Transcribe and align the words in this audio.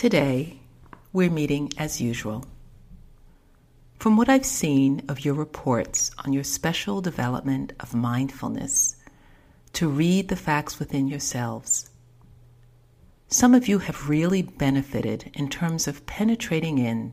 Today, 0.00 0.58
we're 1.12 1.28
meeting 1.28 1.70
as 1.76 2.00
usual. 2.00 2.46
From 3.98 4.16
what 4.16 4.30
I've 4.30 4.46
seen 4.46 5.02
of 5.10 5.26
your 5.26 5.34
reports 5.34 6.10
on 6.24 6.32
your 6.32 6.42
special 6.42 7.02
development 7.02 7.74
of 7.80 7.92
mindfulness, 7.92 8.96
to 9.74 9.90
read 9.90 10.28
the 10.28 10.36
facts 10.36 10.78
within 10.78 11.06
yourselves, 11.06 11.90
some 13.28 13.52
of 13.52 13.68
you 13.68 13.80
have 13.80 14.08
really 14.08 14.40
benefited 14.40 15.30
in 15.34 15.50
terms 15.50 15.86
of 15.86 16.06
penetrating 16.06 16.78
in 16.78 17.12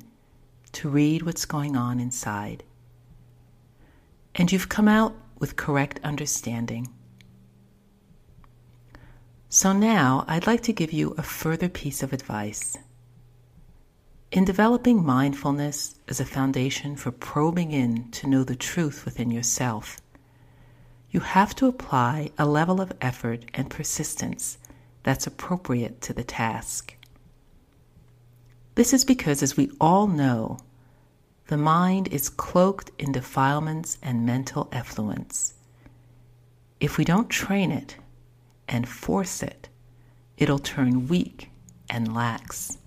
to 0.72 0.88
read 0.88 1.24
what's 1.24 1.44
going 1.44 1.76
on 1.76 2.00
inside. 2.00 2.64
And 4.34 4.50
you've 4.50 4.70
come 4.70 4.88
out 4.88 5.14
with 5.40 5.58
correct 5.58 6.00
understanding. 6.06 6.88
So 9.50 9.72
now 9.72 10.26
I'd 10.28 10.46
like 10.46 10.62
to 10.64 10.74
give 10.74 10.92
you 10.92 11.16
a 11.18 11.24
further 11.24 11.70
piece 11.70 12.04
of 12.04 12.12
advice. 12.12 12.76
In 14.30 14.44
developing 14.44 15.06
mindfulness 15.06 15.96
as 16.10 16.20
a 16.20 16.26
foundation 16.26 16.98
for 16.98 17.12
probing 17.12 17.72
in 17.72 18.12
to 18.12 18.28
know 18.28 18.44
the 18.44 18.58
truth 18.58 19.06
within 19.06 19.32
yourself, 19.32 20.02
you 21.12 21.22
have 21.22 21.56
to 21.56 21.68
apply 21.68 22.32
a 22.38 22.46
level 22.46 22.82
of 22.82 22.92
effort 23.00 23.46
and 23.54 23.70
persistence 23.70 24.58
that's 25.04 25.28
appropriate 25.28 26.02
to 26.02 26.12
the 26.12 26.26
task. 26.26 26.94
This 28.76 28.94
is 28.94 29.06
because, 29.06 29.42
as 29.42 29.56
we 29.56 29.72
all 29.80 30.08
know, 30.08 30.60
the 31.48 31.58
mind 31.58 32.10
is 32.10 32.28
cloaked 32.28 32.92
in 33.00 33.14
defilements 33.14 33.98
and 34.04 34.26
mental 34.26 34.66
effluents. 34.74 35.54
If 36.82 36.98
we 36.98 37.06
don't 37.06 37.30
train 37.30 37.72
it, 37.72 37.96
and 38.68 38.88
force 38.88 39.42
it, 39.44 39.70
it'll 40.38 40.60
turn 40.60 41.08
weak 41.08 41.50
and 41.90 42.14
lax. 42.14 42.78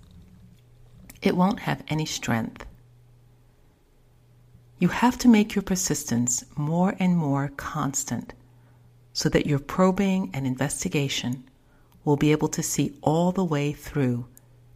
It 1.21 1.35
won't 1.35 1.59
have 1.59 1.83
any 1.87 2.05
strength. 2.05 2.65
You 4.79 4.87
have 4.87 5.17
to 5.19 5.27
make 5.27 5.53
your 5.53 5.61
persistence 5.61 6.43
more 6.55 6.95
and 6.99 7.15
more 7.15 7.51
constant 7.55 8.33
so 9.13 9.29
that 9.29 9.45
your 9.45 9.59
probing 9.59 10.31
and 10.33 10.47
investigation 10.47 11.43
will 12.03 12.17
be 12.17 12.31
able 12.31 12.47
to 12.47 12.63
see 12.63 12.97
all 13.01 13.31
the 13.31 13.43
way 13.43 13.73
through 13.73 14.25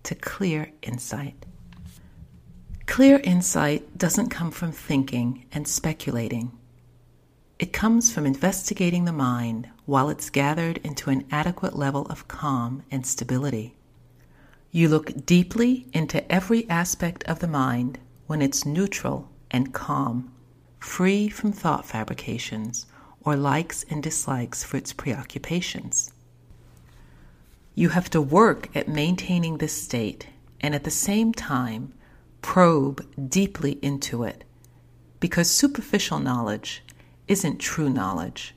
to 0.03 0.13
clear 0.13 0.71
insight. 0.83 1.45
Clear 2.85 3.19
insight 3.23 3.97
doesn't 3.97 4.29
come 4.29 4.51
from 4.51 4.71
thinking 4.71 5.45
and 5.51 5.67
speculating. 5.67 6.51
It 7.57 7.73
comes 7.73 8.13
from 8.13 8.25
investigating 8.25 9.05
the 9.05 9.11
mind 9.11 9.69
while 9.85 10.09
it's 10.09 10.29
gathered 10.29 10.77
into 10.77 11.09
an 11.09 11.25
adequate 11.31 11.75
level 11.75 12.05
of 12.07 12.27
calm 12.27 12.83
and 12.89 13.05
stability. 13.05 13.75
You 14.71 14.89
look 14.89 15.25
deeply 15.25 15.87
into 15.93 16.29
every 16.31 16.67
aspect 16.69 17.23
of 17.25 17.39
the 17.39 17.47
mind 17.47 17.99
when 18.27 18.41
it's 18.41 18.65
neutral 18.65 19.29
and 19.51 19.73
calm, 19.73 20.31
free 20.79 21.29
from 21.29 21.51
thought 21.51 21.85
fabrications 21.85 22.85
or 23.21 23.35
likes 23.35 23.85
and 23.89 24.01
dislikes 24.01 24.63
for 24.63 24.77
its 24.77 24.93
preoccupations. 24.93 26.11
You 27.73 27.89
have 27.89 28.09
to 28.11 28.21
work 28.21 28.75
at 28.75 28.87
maintaining 28.87 29.57
this 29.57 29.79
state 29.81 30.27
and 30.61 30.73
at 30.73 30.83
the 30.83 30.91
same 30.91 31.33
time 31.33 31.93
probe 32.41 33.05
deeply 33.29 33.73
into 33.81 34.23
it 34.23 34.43
because 35.19 35.49
superficial 35.49 36.19
knowledge 36.19 36.83
isn't 37.27 37.59
true 37.59 37.89
knowledge. 37.89 38.54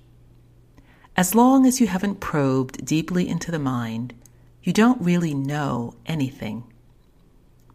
As 1.19 1.35
long 1.35 1.67
as 1.67 1.81
you 1.81 1.89
haven't 1.89 2.21
probed 2.21 2.85
deeply 2.85 3.29
into 3.29 3.51
the 3.51 3.59
mind, 3.59 4.15
you 4.63 4.73
don't 4.73 5.03
really 5.03 5.35
know 5.35 5.95
anything. 6.07 6.63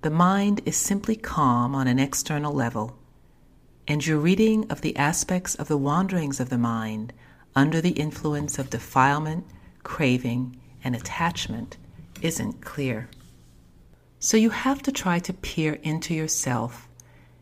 The 0.02 0.10
mind 0.10 0.62
is 0.64 0.78
simply 0.78 1.18
calm 1.18 1.76
on 1.76 1.86
an 1.86 2.00
external 2.00 2.54
level, 2.54 2.96
and 3.86 4.08
your 4.08 4.18
reading 4.18 4.72
of 4.72 4.80
the 4.80 4.96
aspects 4.96 5.56
of 5.56 5.68
the 5.68 5.76
wanderings 5.76 6.40
of 6.40 6.50
the 6.50 6.58
mind 6.58 7.12
under 7.54 7.82
the 7.82 8.00
influence 8.00 8.58
of 8.58 8.70
defilement, 8.70 9.46
craving, 9.84 10.58
and 10.82 10.96
attachment 10.96 11.76
isn't 12.22 12.62
clear. 12.62 13.10
So 14.20 14.38
you 14.38 14.52
have 14.52 14.82
to 14.84 14.92
try 14.94 15.20
to 15.20 15.34
peer 15.34 15.74
into 15.84 16.14
yourself 16.14 16.88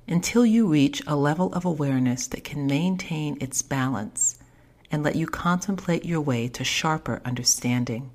until 0.07 0.47
you 0.47 0.65
reach 0.65 1.03
a 1.05 1.15
level 1.15 1.53
of 1.53 1.63
awareness 1.63 2.25
that 2.29 2.43
can 2.43 2.65
maintain 2.65 3.37
its 3.39 3.61
balance 3.61 4.30
and 4.91 5.03
let 5.03 5.15
you 5.15 5.25
contemplate 5.25 6.05
your 6.05 6.21
way 6.21 6.47
to 6.49 6.63
sharper 6.63 7.21
understanding. 7.23 8.11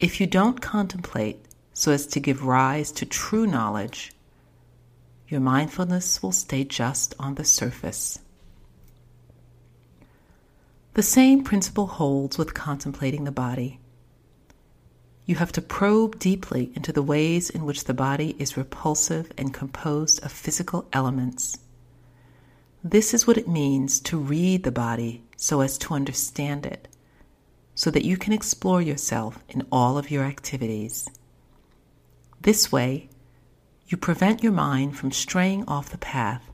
If 0.00 0.20
you 0.20 0.26
don't 0.26 0.60
contemplate 0.60 1.44
so 1.72 1.92
as 1.92 2.06
to 2.08 2.20
give 2.20 2.44
rise 2.44 2.90
to 2.92 3.06
true 3.06 3.46
knowledge, 3.46 4.12
your 5.28 5.40
mindfulness 5.40 6.22
will 6.22 6.32
stay 6.32 6.64
just 6.64 7.14
on 7.18 7.36
the 7.36 7.44
surface. 7.44 8.18
The 10.94 11.02
same 11.02 11.42
principle 11.42 11.86
holds 11.86 12.36
with 12.36 12.52
contemplating 12.52 13.24
the 13.24 13.32
body. 13.32 13.80
You 15.24 15.36
have 15.36 15.52
to 15.52 15.62
probe 15.62 16.18
deeply 16.18 16.72
into 16.74 16.92
the 16.92 17.00
ways 17.00 17.48
in 17.48 17.64
which 17.64 17.84
the 17.84 17.94
body 17.94 18.36
is 18.38 18.56
repulsive 18.56 19.32
and 19.38 19.54
composed 19.54 20.22
of 20.22 20.32
physical 20.32 20.86
elements. 20.92 21.56
This 22.84 23.14
is 23.14 23.26
what 23.26 23.38
it 23.38 23.48
means 23.48 24.00
to 24.00 24.18
read 24.18 24.64
the 24.64 24.72
body 24.72 25.24
so 25.36 25.60
as 25.60 25.78
to 25.78 25.94
understand 25.94 26.66
it, 26.66 26.88
so 27.74 27.90
that 27.90 28.04
you 28.04 28.16
can 28.16 28.32
explore 28.32 28.82
yourself 28.82 29.38
in 29.48 29.66
all 29.70 29.98
of 29.98 30.10
your 30.10 30.24
activities. 30.24 31.08
This 32.40 32.72
way, 32.72 33.08
you 33.86 33.96
prevent 33.96 34.42
your 34.42 34.52
mind 34.52 34.96
from 34.96 35.12
straying 35.12 35.64
off 35.68 35.90
the 35.90 35.98
path 35.98 36.50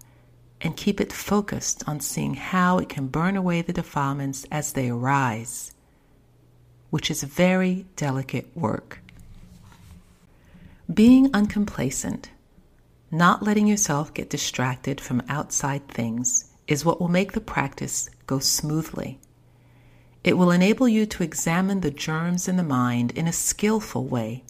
and 0.61 0.77
keep 0.77 1.00
it 1.00 1.12
focused 1.12 1.88
on 1.88 2.00
seeing 2.00 2.34
how 2.34 2.78
it 2.78 2.88
can 2.88 3.06
burn 3.06 3.37
away 3.37 3.62
the 3.62 3.72
defilements 3.72 4.44
as 4.50 4.72
they 4.72 4.91
arise 4.91 5.72
which 6.91 7.11
is 7.11 7.22
very 7.22 7.87
delicate 7.97 8.49
work. 8.56 9.00
Being 10.93 11.31
uncomplacent, 11.34 12.31
not 13.11 13.43
letting 13.43 13.67
yourself 13.67 14.13
get 14.13 14.31
distracted 14.31 15.01
from 15.01 15.23
outside 15.29 15.89
things, 15.89 16.53
is 16.67 16.85
what 16.85 17.01
will 17.01 17.09
make 17.09 17.33
the 17.33 17.41
practice 17.41 18.11
go 18.27 18.39
smoothly. 18.39 19.19
It 20.23 20.37
will 20.37 20.51
enable 20.51 20.89
you 20.89 21.07
to 21.07 21.23
examine 21.23 21.81
the 21.81 21.91
germs 21.91 22.49
in 22.49 22.57
the 22.57 22.63
mind 22.63 23.13
in 23.13 23.27
a 23.27 23.33
skillful 23.33 24.05
way 24.05 24.45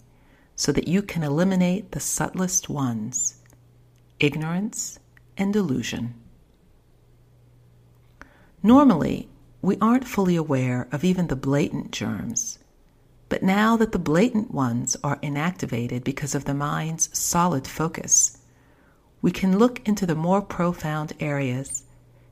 so 0.55 0.73
that 0.73 0.87
you 0.89 1.01
can 1.01 1.23
eliminate 1.23 1.91
the 1.91 1.99
subtlest 2.01 2.69
ones 2.69 3.35
ignorance 4.19 4.99
and 5.37 5.53
delusion. 5.53 6.13
Normally, 8.61 9.29
we 9.61 9.77
aren't 9.79 10.07
fully 10.07 10.35
aware 10.35 10.89
of 10.91 11.05
even 11.05 11.27
the 11.27 11.35
blatant 11.37 11.91
germs. 11.91 12.59
But 13.29 13.43
now 13.43 13.77
that 13.77 13.93
the 13.93 13.99
blatant 13.99 14.51
ones 14.51 14.97
are 15.03 15.17
inactivated 15.17 16.03
because 16.03 16.35
of 16.35 16.43
the 16.43 16.53
mind's 16.53 17.15
solid 17.17 17.67
focus, 17.67 18.38
we 19.21 19.31
can 19.31 19.57
look 19.57 19.87
into 19.87 20.05
the 20.05 20.15
more 20.15 20.41
profound 20.41 21.13
areas 21.19 21.83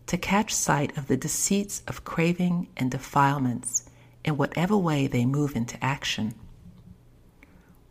to 0.07 0.17
catch 0.17 0.53
sight 0.53 0.97
of 0.97 1.07
the 1.07 1.17
deceits 1.17 1.83
of 1.87 2.03
craving 2.03 2.67
and 2.77 2.91
defilements 2.91 3.89
in 4.23 4.37
whatever 4.37 4.77
way 4.77 5.07
they 5.07 5.25
move 5.25 5.55
into 5.55 5.83
action. 5.83 6.33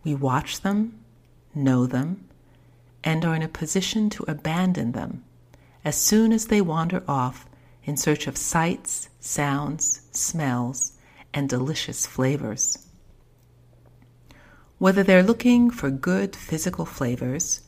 We 0.03 0.15
watch 0.15 0.61
them, 0.61 0.99
know 1.55 1.87
them, 1.87 2.29
and 3.05 3.25
are 3.25 3.35
in 3.35 3.43
a 3.43 3.49
position 3.49 4.09
to 4.11 4.25
abandon 4.29 4.93
them 4.93 5.25
as 5.85 5.97
soon 5.97 6.33
as 6.33 6.47
they 6.47 6.61
wander 6.61 7.03
off 7.07 7.47
in 7.85 7.97
search 7.97 8.27
of 8.27 8.37
sights, 8.37 9.09
sounds, 9.21 10.01
smells, 10.11 10.93
and 11.33 11.49
delicious 11.49 12.07
flavors. 12.07 12.89
Whether 14.79 15.03
they're 15.03 15.23
looking 15.23 15.71
for 15.71 15.91
good 15.91 16.35
physical 16.35 16.85
flavors, 16.85 17.63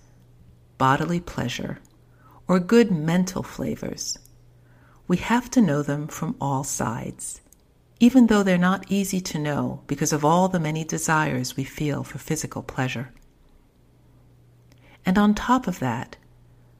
bodily 0.78 1.20
pleasure, 1.20 1.78
or 2.46 2.58
good 2.58 2.90
mental 2.90 3.42
flavors, 3.42 4.18
we 5.06 5.16
have 5.18 5.50
to 5.50 5.60
know 5.60 5.82
them 5.82 6.06
from 6.06 6.36
all 6.40 6.64
sides, 6.64 7.40
even 8.00 8.28
though 8.28 8.42
they're 8.42 8.58
not 8.58 8.90
easy 8.90 9.20
to 9.20 9.38
know 9.38 9.82
because 9.86 10.12
of 10.12 10.24
all 10.24 10.48
the 10.48 10.60
many 10.60 10.84
desires 10.84 11.56
we 11.56 11.64
feel 11.64 12.04
for 12.04 12.18
physical 12.18 12.62
pleasure. 12.62 13.12
And 15.04 15.18
on 15.18 15.34
top 15.34 15.66
of 15.66 15.78
that, 15.78 16.16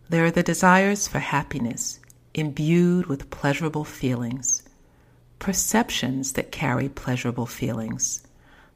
there 0.08 0.24
are 0.24 0.30
the 0.30 0.42
desires 0.42 1.08
for 1.08 1.18
happiness 1.18 2.00
imbued 2.34 3.06
with 3.06 3.30
pleasurable 3.30 3.84
feelings, 3.84 4.62
perceptions 5.38 6.32
that 6.34 6.52
carry 6.52 6.88
pleasurable 6.88 7.46
feelings, 7.46 8.22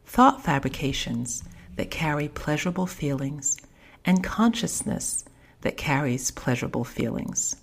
thought 0.05 0.43
fabrications 0.43 1.45
that 1.77 1.91
carry 1.91 2.29
pleasurable 2.29 2.87
feelings, 2.87 3.57
and 4.05 4.23
consciousness 4.23 5.25
that 5.63 5.77
carries 5.77 6.31
pleasurable 6.31 6.85
feelings. 6.85 7.57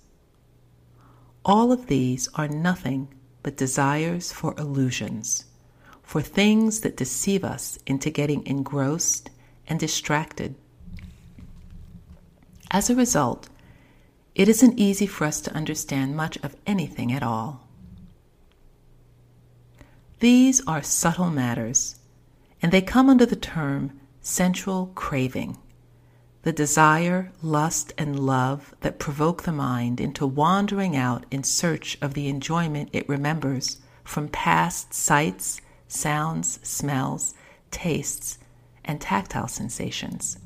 All 1.44 1.72
of 1.72 1.86
these 1.86 2.28
are 2.34 2.48
nothing 2.48 3.08
but 3.42 3.56
desires 3.56 4.32
for 4.32 4.54
illusions, 4.58 5.46
for 6.02 6.20
things 6.20 6.80
that 6.80 6.96
deceive 6.96 7.44
us 7.44 7.78
into 7.86 8.10
getting 8.10 8.46
engrossed 8.46 9.30
and 9.66 9.78
distracted. 9.78 10.54
As 12.70 12.90
a 12.90 12.94
result, 12.94 13.48
it 14.34 14.48
isn't 14.48 14.78
easy 14.78 15.06
for 15.06 15.24
us 15.24 15.40
to 15.42 15.54
understand 15.54 16.16
much 16.16 16.36
of 16.42 16.56
anything 16.66 17.12
at 17.12 17.22
all. 17.22 17.66
These 20.20 20.60
are 20.66 20.82
subtle 20.82 21.30
matters, 21.30 21.96
and 22.60 22.70
they 22.70 22.82
come 22.82 23.08
under 23.08 23.24
the 23.24 23.36
term 23.36 23.98
sensual 24.20 24.92
craving, 24.94 25.56
the 26.42 26.52
desire, 26.52 27.30
lust, 27.42 27.92
and 27.98 28.18
love 28.18 28.74
that 28.80 28.98
provoke 28.98 29.42
the 29.42 29.52
mind 29.52 30.00
into 30.00 30.26
wandering 30.26 30.96
out 30.96 31.26
in 31.30 31.44
search 31.44 31.98
of 32.00 32.14
the 32.14 32.28
enjoyment 32.28 32.88
it 32.92 33.08
remembers 33.08 33.78
from 34.04 34.28
past 34.28 34.94
sights, 34.94 35.60
sounds, 35.86 36.58
smells, 36.62 37.34
tastes, 37.70 38.38
and 38.84 39.00
tactile 39.00 39.48
sensations. 39.48 40.38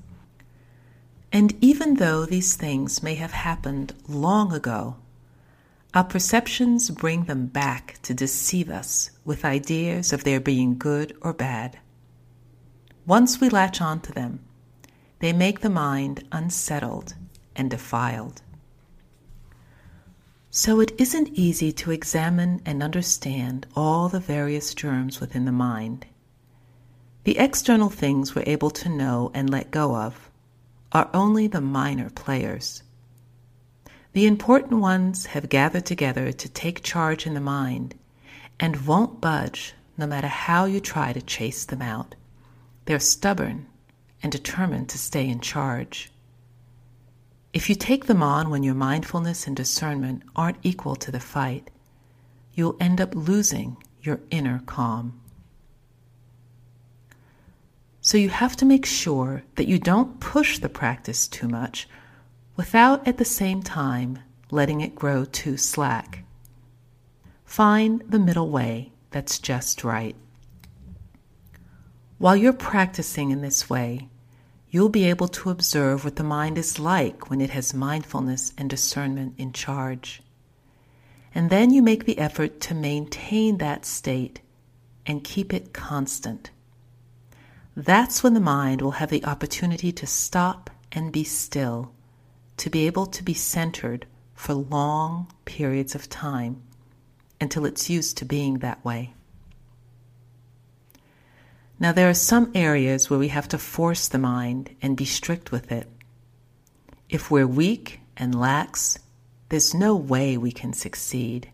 And 1.32 1.54
even 1.60 1.94
though 1.94 2.26
these 2.26 2.56
things 2.56 3.02
may 3.02 3.14
have 3.14 3.32
happened 3.32 3.92
long 4.08 4.52
ago, 4.52 4.96
our 5.92 6.04
perceptions 6.04 6.90
bring 6.90 7.24
them 7.24 7.46
back 7.46 7.98
to 8.02 8.14
deceive 8.14 8.68
us 8.68 9.10
with 9.24 9.44
ideas 9.44 10.12
of 10.12 10.24
their 10.24 10.40
being 10.40 10.76
good 10.76 11.16
or 11.20 11.32
bad. 11.32 11.78
Once 13.06 13.40
we 13.40 13.48
latch 13.48 13.80
on 13.80 14.00
to 14.00 14.12
them, 14.12 14.40
they 15.24 15.32
make 15.32 15.60
the 15.60 15.70
mind 15.70 16.22
unsettled 16.32 17.14
and 17.56 17.70
defiled. 17.70 18.42
So 20.50 20.80
it 20.80 20.92
isn't 20.98 21.30
easy 21.32 21.72
to 21.72 21.92
examine 21.92 22.60
and 22.66 22.82
understand 22.82 23.66
all 23.74 24.10
the 24.10 24.20
various 24.20 24.74
germs 24.74 25.20
within 25.20 25.46
the 25.46 25.50
mind. 25.50 26.04
The 27.22 27.38
external 27.38 27.88
things 27.88 28.34
we're 28.34 28.44
able 28.44 28.68
to 28.72 28.90
know 28.90 29.30
and 29.32 29.48
let 29.48 29.70
go 29.70 29.96
of 29.96 30.28
are 30.92 31.08
only 31.14 31.46
the 31.46 31.62
minor 31.62 32.10
players. 32.10 32.82
The 34.12 34.26
important 34.26 34.82
ones 34.82 35.24
have 35.24 35.48
gathered 35.48 35.86
together 35.86 36.32
to 36.32 36.48
take 36.50 36.82
charge 36.82 37.26
in 37.26 37.32
the 37.32 37.40
mind 37.40 37.94
and 38.60 38.86
won't 38.86 39.22
budge 39.22 39.72
no 39.96 40.06
matter 40.06 40.28
how 40.28 40.66
you 40.66 40.80
try 40.80 41.14
to 41.14 41.22
chase 41.22 41.64
them 41.64 41.80
out. 41.80 42.14
They're 42.84 42.98
stubborn 42.98 43.68
and 44.24 44.32
determined 44.32 44.88
to 44.88 44.98
stay 44.98 45.28
in 45.28 45.38
charge. 45.38 46.10
If 47.52 47.68
you 47.68 47.76
take 47.76 48.06
them 48.06 48.22
on 48.22 48.48
when 48.48 48.62
your 48.62 48.74
mindfulness 48.74 49.46
and 49.46 49.54
discernment 49.54 50.22
aren't 50.34 50.56
equal 50.62 50.96
to 50.96 51.12
the 51.12 51.20
fight, 51.20 51.70
you'll 52.54 52.76
end 52.80 53.02
up 53.02 53.14
losing 53.14 53.76
your 54.02 54.20
inner 54.30 54.62
calm. 54.64 55.20
So 58.00 58.16
you 58.16 58.30
have 58.30 58.56
to 58.56 58.64
make 58.64 58.86
sure 58.86 59.42
that 59.56 59.68
you 59.68 59.78
don't 59.78 60.20
push 60.20 60.58
the 60.58 60.68
practice 60.70 61.28
too 61.28 61.46
much 61.46 61.86
without 62.56 63.06
at 63.06 63.18
the 63.18 63.24
same 63.26 63.62
time 63.62 64.20
letting 64.50 64.80
it 64.80 64.94
grow 64.94 65.26
too 65.26 65.58
slack. 65.58 66.24
Find 67.44 68.02
the 68.08 68.18
middle 68.18 68.48
way 68.48 68.90
that's 69.10 69.38
just 69.38 69.84
right. 69.84 70.16
While 72.16 72.36
you're 72.36 72.54
practicing 72.54 73.30
in 73.30 73.42
this 73.42 73.68
way, 73.68 74.08
you'll 74.74 74.88
be 74.88 75.04
able 75.04 75.28
to 75.28 75.50
observe 75.50 76.04
what 76.04 76.16
the 76.16 76.24
mind 76.24 76.58
is 76.58 76.80
like 76.80 77.30
when 77.30 77.40
it 77.40 77.50
has 77.50 77.72
mindfulness 77.72 78.52
and 78.58 78.68
discernment 78.68 79.32
in 79.38 79.52
charge. 79.52 80.20
And 81.32 81.48
then 81.48 81.72
you 81.72 81.80
make 81.80 82.06
the 82.06 82.18
effort 82.18 82.60
to 82.62 82.74
maintain 82.74 83.58
that 83.58 83.86
state 83.86 84.40
and 85.06 85.22
keep 85.22 85.54
it 85.54 85.72
constant. 85.72 86.50
That's 87.76 88.24
when 88.24 88.34
the 88.34 88.40
mind 88.40 88.82
will 88.82 88.98
have 88.98 89.10
the 89.10 89.24
opportunity 89.24 89.92
to 89.92 90.08
stop 90.08 90.70
and 90.90 91.12
be 91.12 91.22
still, 91.22 91.92
to 92.56 92.68
be 92.68 92.84
able 92.88 93.06
to 93.06 93.22
be 93.22 93.32
centered 93.32 94.06
for 94.34 94.54
long 94.54 95.32
periods 95.44 95.94
of 95.94 96.10
time 96.10 96.60
until 97.40 97.64
it's 97.64 97.88
used 97.88 98.16
to 98.16 98.24
being 98.24 98.58
that 98.58 98.84
way. 98.84 99.14
Now, 101.78 101.92
there 101.92 102.08
are 102.08 102.14
some 102.14 102.52
areas 102.54 103.10
where 103.10 103.18
we 103.18 103.28
have 103.28 103.48
to 103.48 103.58
force 103.58 104.06
the 104.08 104.18
mind 104.18 104.74
and 104.80 104.96
be 104.96 105.04
strict 105.04 105.50
with 105.50 105.72
it. 105.72 105.88
If 107.08 107.30
we're 107.30 107.46
weak 107.46 108.00
and 108.16 108.38
lax, 108.38 108.98
there's 109.48 109.74
no 109.74 109.96
way 109.96 110.36
we 110.36 110.52
can 110.52 110.72
succeed, 110.72 111.50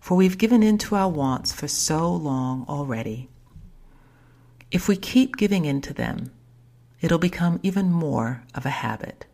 for 0.00 0.16
we've 0.16 0.38
given 0.38 0.62
in 0.62 0.78
to 0.78 0.94
our 0.94 1.08
wants 1.08 1.52
for 1.52 1.68
so 1.68 2.12
long 2.14 2.64
already. 2.68 3.28
If 4.70 4.88
we 4.88 4.96
keep 4.96 5.36
giving 5.36 5.64
in 5.64 5.80
to 5.82 5.92
them, 5.92 6.30
it'll 7.00 7.18
become 7.18 7.60
even 7.62 7.90
more 7.90 8.44
of 8.54 8.64
a 8.64 8.70
habit. 8.70 9.26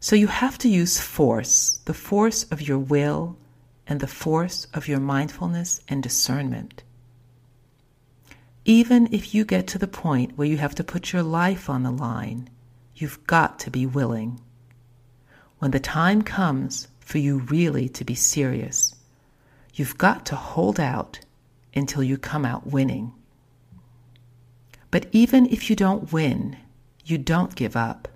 So 0.00 0.16
you 0.16 0.26
have 0.26 0.58
to 0.58 0.68
use 0.68 1.00
force, 1.00 1.80
the 1.84 1.94
force 1.94 2.44
of 2.44 2.60
your 2.60 2.78
will 2.78 3.36
and 3.86 4.00
the 4.00 4.06
force 4.06 4.66
of 4.74 4.88
your 4.88 5.00
mindfulness 5.00 5.80
and 5.88 6.02
discernment. 6.02 6.82
Even 8.64 9.08
if 9.12 9.34
you 9.34 9.44
get 9.44 9.66
to 9.68 9.78
the 9.78 9.88
point 9.88 10.38
where 10.38 10.46
you 10.46 10.56
have 10.56 10.74
to 10.76 10.84
put 10.84 11.12
your 11.12 11.22
life 11.22 11.68
on 11.68 11.82
the 11.82 11.90
line, 11.90 12.48
you've 12.94 13.26
got 13.26 13.58
to 13.60 13.70
be 13.70 13.86
willing. 13.86 14.40
When 15.58 15.72
the 15.72 15.80
time 15.80 16.22
comes 16.22 16.86
for 17.00 17.18
you 17.18 17.38
really 17.40 17.88
to 17.88 18.04
be 18.04 18.14
serious, 18.14 18.94
you've 19.74 19.98
got 19.98 20.24
to 20.26 20.36
hold 20.36 20.78
out 20.78 21.18
until 21.74 22.04
you 22.04 22.16
come 22.16 22.44
out 22.44 22.66
winning. 22.66 23.12
But 24.92 25.06
even 25.10 25.46
if 25.46 25.68
you 25.68 25.74
don't 25.74 26.12
win, 26.12 26.56
you 27.04 27.18
don't 27.18 27.56
give 27.56 27.76
up. 27.76 28.08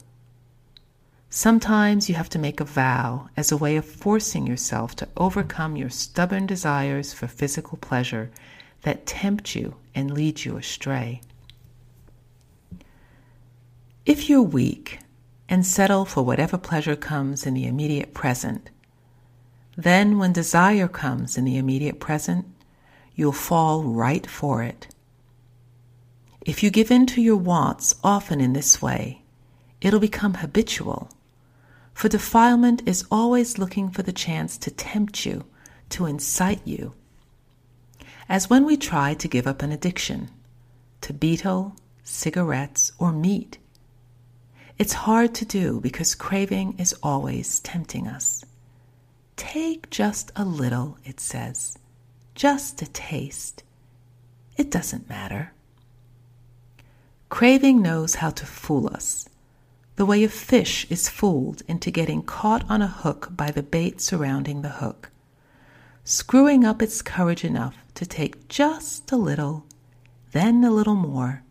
Sometimes 1.28 2.08
you 2.08 2.14
have 2.14 2.28
to 2.30 2.38
make 2.38 2.60
a 2.60 2.64
vow 2.64 3.28
as 3.36 3.50
a 3.50 3.56
way 3.56 3.76
of 3.76 3.84
forcing 3.84 4.46
yourself 4.46 4.94
to 4.96 5.08
overcome 5.16 5.76
your 5.76 5.90
stubborn 5.90 6.46
desires 6.46 7.12
for 7.12 7.26
physical 7.26 7.78
pleasure 7.78 8.30
that 8.82 9.06
tempt 9.06 9.54
you 9.54 9.76
and 9.94 10.12
lead 10.12 10.44
you 10.44 10.56
astray. 10.56 11.20
If 14.04 14.28
you're 14.28 14.42
weak 14.42 15.00
and 15.48 15.66
settle 15.66 16.04
for 16.04 16.22
whatever 16.22 16.58
pleasure 16.58 16.96
comes 16.96 17.46
in 17.46 17.54
the 17.54 17.66
immediate 17.66 18.14
present, 18.14 18.70
then 19.76 20.18
when 20.18 20.32
desire 20.32 20.88
comes 20.88 21.36
in 21.36 21.44
the 21.44 21.56
immediate 21.56 22.00
present, 22.00 22.46
you'll 23.14 23.32
fall 23.32 23.82
right 23.82 24.26
for 24.26 24.62
it 24.62 24.88
if 26.46 26.62
you 26.62 26.70
give 26.70 26.92
in 26.92 27.06
to 27.06 27.20
your 27.20 27.36
wants 27.36 27.96
often 28.04 28.40
in 28.40 28.52
this 28.52 28.80
way, 28.80 29.22
it'll 29.80 29.98
become 29.98 30.34
habitual. 30.34 31.10
For 31.92 32.08
defilement 32.08 32.82
is 32.86 33.04
always 33.10 33.58
looking 33.58 33.90
for 33.90 34.04
the 34.04 34.12
chance 34.12 34.56
to 34.58 34.70
tempt 34.70 35.26
you, 35.26 35.44
to 35.88 36.06
incite 36.06 36.60
you. 36.64 36.94
As 38.28 38.50
when 38.50 38.64
we 38.64 38.76
try 38.76 39.14
to 39.14 39.28
give 39.28 39.46
up 39.46 39.62
an 39.62 39.70
addiction 39.70 40.30
to 41.02 41.12
betel, 41.12 41.76
cigarettes, 42.02 42.92
or 42.98 43.12
meat. 43.12 43.58
It's 44.78 44.92
hard 44.92 45.34
to 45.36 45.44
do 45.44 45.80
because 45.80 46.14
craving 46.14 46.74
is 46.78 46.94
always 47.02 47.60
tempting 47.60 48.08
us. 48.08 48.44
Take 49.36 49.90
just 49.90 50.32
a 50.34 50.44
little, 50.44 50.98
it 51.04 51.20
says, 51.20 51.78
just 52.34 52.82
a 52.82 52.86
taste. 52.86 53.62
It 54.56 54.70
doesn't 54.70 55.08
matter. 55.08 55.52
Craving 57.28 57.82
knows 57.82 58.16
how 58.16 58.30
to 58.30 58.46
fool 58.46 58.88
us, 58.88 59.28
the 59.96 60.06
way 60.06 60.24
a 60.24 60.28
fish 60.28 60.86
is 60.90 61.08
fooled 61.08 61.62
into 61.68 61.90
getting 61.90 62.22
caught 62.22 62.68
on 62.68 62.82
a 62.82 62.86
hook 62.86 63.28
by 63.30 63.50
the 63.50 63.62
bait 63.62 64.00
surrounding 64.00 64.62
the 64.62 64.68
hook, 64.68 65.10
screwing 66.08 66.64
up 66.64 66.80
its 66.80 67.02
courage 67.02 67.44
enough 67.44 67.76
to 67.92 68.06
take 68.06 68.46
just 68.48 69.10
a 69.10 69.16
little, 69.16 69.66
then 70.30 70.62
a 70.62 70.70
little 70.70 70.94
more, 70.94 71.42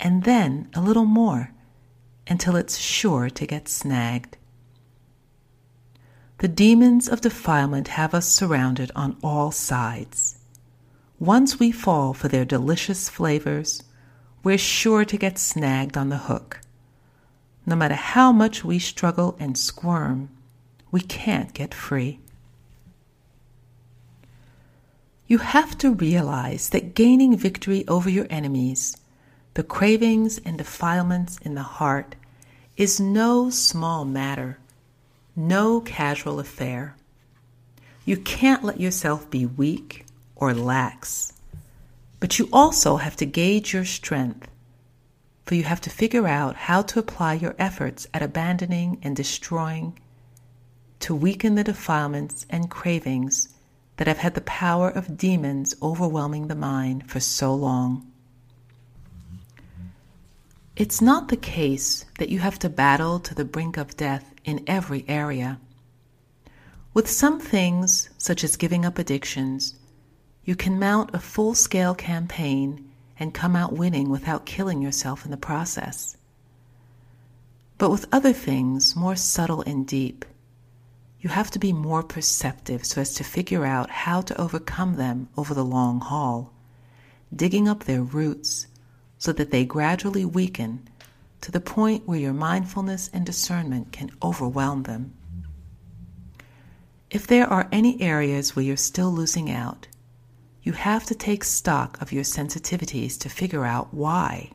and 0.00 0.24
then 0.24 0.66
a 0.72 0.80
little 0.80 1.04
more, 1.04 1.52
until 2.26 2.56
it's 2.56 2.78
sure 2.78 3.28
to 3.28 3.46
get 3.46 3.68
snagged. 3.68 4.38
The 6.38 6.48
demons 6.48 7.10
of 7.10 7.20
defilement 7.20 7.88
have 7.88 8.14
us 8.14 8.26
surrounded 8.26 8.90
on 8.96 9.18
all 9.22 9.50
sides. 9.50 10.38
Once 11.18 11.60
we 11.60 11.70
fall 11.70 12.14
for 12.14 12.28
their 12.28 12.46
delicious 12.46 13.10
flavors, 13.10 13.82
we're 14.42 14.56
sure 14.56 15.04
to 15.04 15.18
get 15.18 15.38
snagged 15.38 15.98
on 15.98 16.08
the 16.08 16.16
hook. 16.16 16.62
No 17.66 17.76
matter 17.76 17.96
how 17.96 18.32
much 18.32 18.64
we 18.64 18.78
struggle 18.78 19.36
and 19.38 19.58
squirm, 19.58 20.30
we 20.90 21.02
can't 21.02 21.52
get 21.52 21.74
free. 21.74 22.20
You 25.30 25.38
have 25.38 25.78
to 25.78 25.94
realize 25.94 26.70
that 26.70 26.96
gaining 26.96 27.36
victory 27.36 27.84
over 27.86 28.10
your 28.10 28.26
enemies, 28.30 28.96
the 29.54 29.62
cravings 29.62 30.40
and 30.44 30.58
defilements 30.58 31.38
in 31.38 31.54
the 31.54 31.62
heart, 31.62 32.16
is 32.76 32.98
no 32.98 33.48
small 33.48 34.04
matter, 34.04 34.58
no 35.36 35.80
casual 35.82 36.40
affair. 36.40 36.96
You 38.04 38.16
can't 38.16 38.64
let 38.64 38.80
yourself 38.80 39.30
be 39.30 39.46
weak 39.46 40.04
or 40.34 40.52
lax. 40.52 41.32
But 42.18 42.40
you 42.40 42.48
also 42.52 42.96
have 42.96 43.14
to 43.18 43.24
gauge 43.24 43.72
your 43.72 43.84
strength. 43.84 44.48
for 45.46 45.54
you 45.54 45.62
have 45.62 45.80
to 45.82 45.90
figure 45.90 46.26
out 46.26 46.56
how 46.56 46.82
to 46.82 46.98
apply 46.98 47.34
your 47.34 47.54
efforts 47.56 48.08
at 48.12 48.20
abandoning 48.20 48.98
and 49.00 49.14
destroying 49.14 49.96
to 50.98 51.14
weaken 51.14 51.54
the 51.54 51.62
defilements 51.62 52.46
and 52.50 52.68
cravings 52.68 53.48
that 54.00 54.06
have 54.06 54.16
had 54.16 54.32
the 54.32 54.40
power 54.40 54.88
of 54.88 55.18
demons 55.18 55.74
overwhelming 55.82 56.48
the 56.48 56.54
mind 56.54 57.06
for 57.10 57.20
so 57.20 57.54
long. 57.54 58.10
It's 60.74 61.02
not 61.02 61.28
the 61.28 61.36
case 61.36 62.06
that 62.18 62.30
you 62.30 62.38
have 62.38 62.58
to 62.60 62.70
battle 62.70 63.20
to 63.20 63.34
the 63.34 63.44
brink 63.44 63.76
of 63.76 63.98
death 63.98 64.32
in 64.42 64.64
every 64.66 65.04
area. 65.06 65.60
With 66.94 67.10
some 67.10 67.40
things, 67.40 68.08
such 68.16 68.42
as 68.42 68.56
giving 68.56 68.86
up 68.86 68.98
addictions, 68.98 69.74
you 70.46 70.56
can 70.56 70.78
mount 70.78 71.14
a 71.14 71.18
full 71.18 71.54
scale 71.54 71.94
campaign 71.94 72.90
and 73.18 73.34
come 73.34 73.54
out 73.54 73.74
winning 73.74 74.08
without 74.08 74.46
killing 74.46 74.80
yourself 74.80 75.26
in 75.26 75.30
the 75.30 75.36
process. 75.36 76.16
But 77.76 77.90
with 77.90 78.08
other 78.10 78.32
things, 78.32 78.96
more 78.96 79.14
subtle 79.14 79.60
and 79.60 79.86
deep, 79.86 80.24
you 81.20 81.30
have 81.30 81.50
to 81.50 81.58
be 81.58 81.72
more 81.72 82.02
perceptive 82.02 82.84
so 82.84 83.00
as 83.00 83.14
to 83.14 83.24
figure 83.24 83.64
out 83.64 83.90
how 83.90 84.20
to 84.22 84.40
overcome 84.40 84.96
them 84.96 85.28
over 85.36 85.52
the 85.52 85.64
long 85.64 86.00
haul, 86.00 86.52
digging 87.34 87.68
up 87.68 87.84
their 87.84 88.02
roots 88.02 88.66
so 89.18 89.32
that 89.32 89.50
they 89.50 89.64
gradually 89.64 90.24
weaken 90.24 90.88
to 91.42 91.52
the 91.52 91.60
point 91.60 92.06
where 92.08 92.18
your 92.18 92.32
mindfulness 92.32 93.10
and 93.12 93.26
discernment 93.26 93.92
can 93.92 94.10
overwhelm 94.22 94.84
them. 94.84 95.12
If 97.10 97.26
there 97.26 97.46
are 97.46 97.68
any 97.72 98.00
areas 98.00 98.54
where 98.54 98.64
you're 98.64 98.76
still 98.76 99.10
losing 99.10 99.50
out, 99.50 99.88
you 100.62 100.72
have 100.72 101.04
to 101.06 101.14
take 101.14 101.44
stock 101.44 102.00
of 102.00 102.12
your 102.12 102.24
sensitivities 102.24 103.18
to 103.20 103.28
figure 103.28 103.64
out 103.64 103.92
why. 103.92 104.50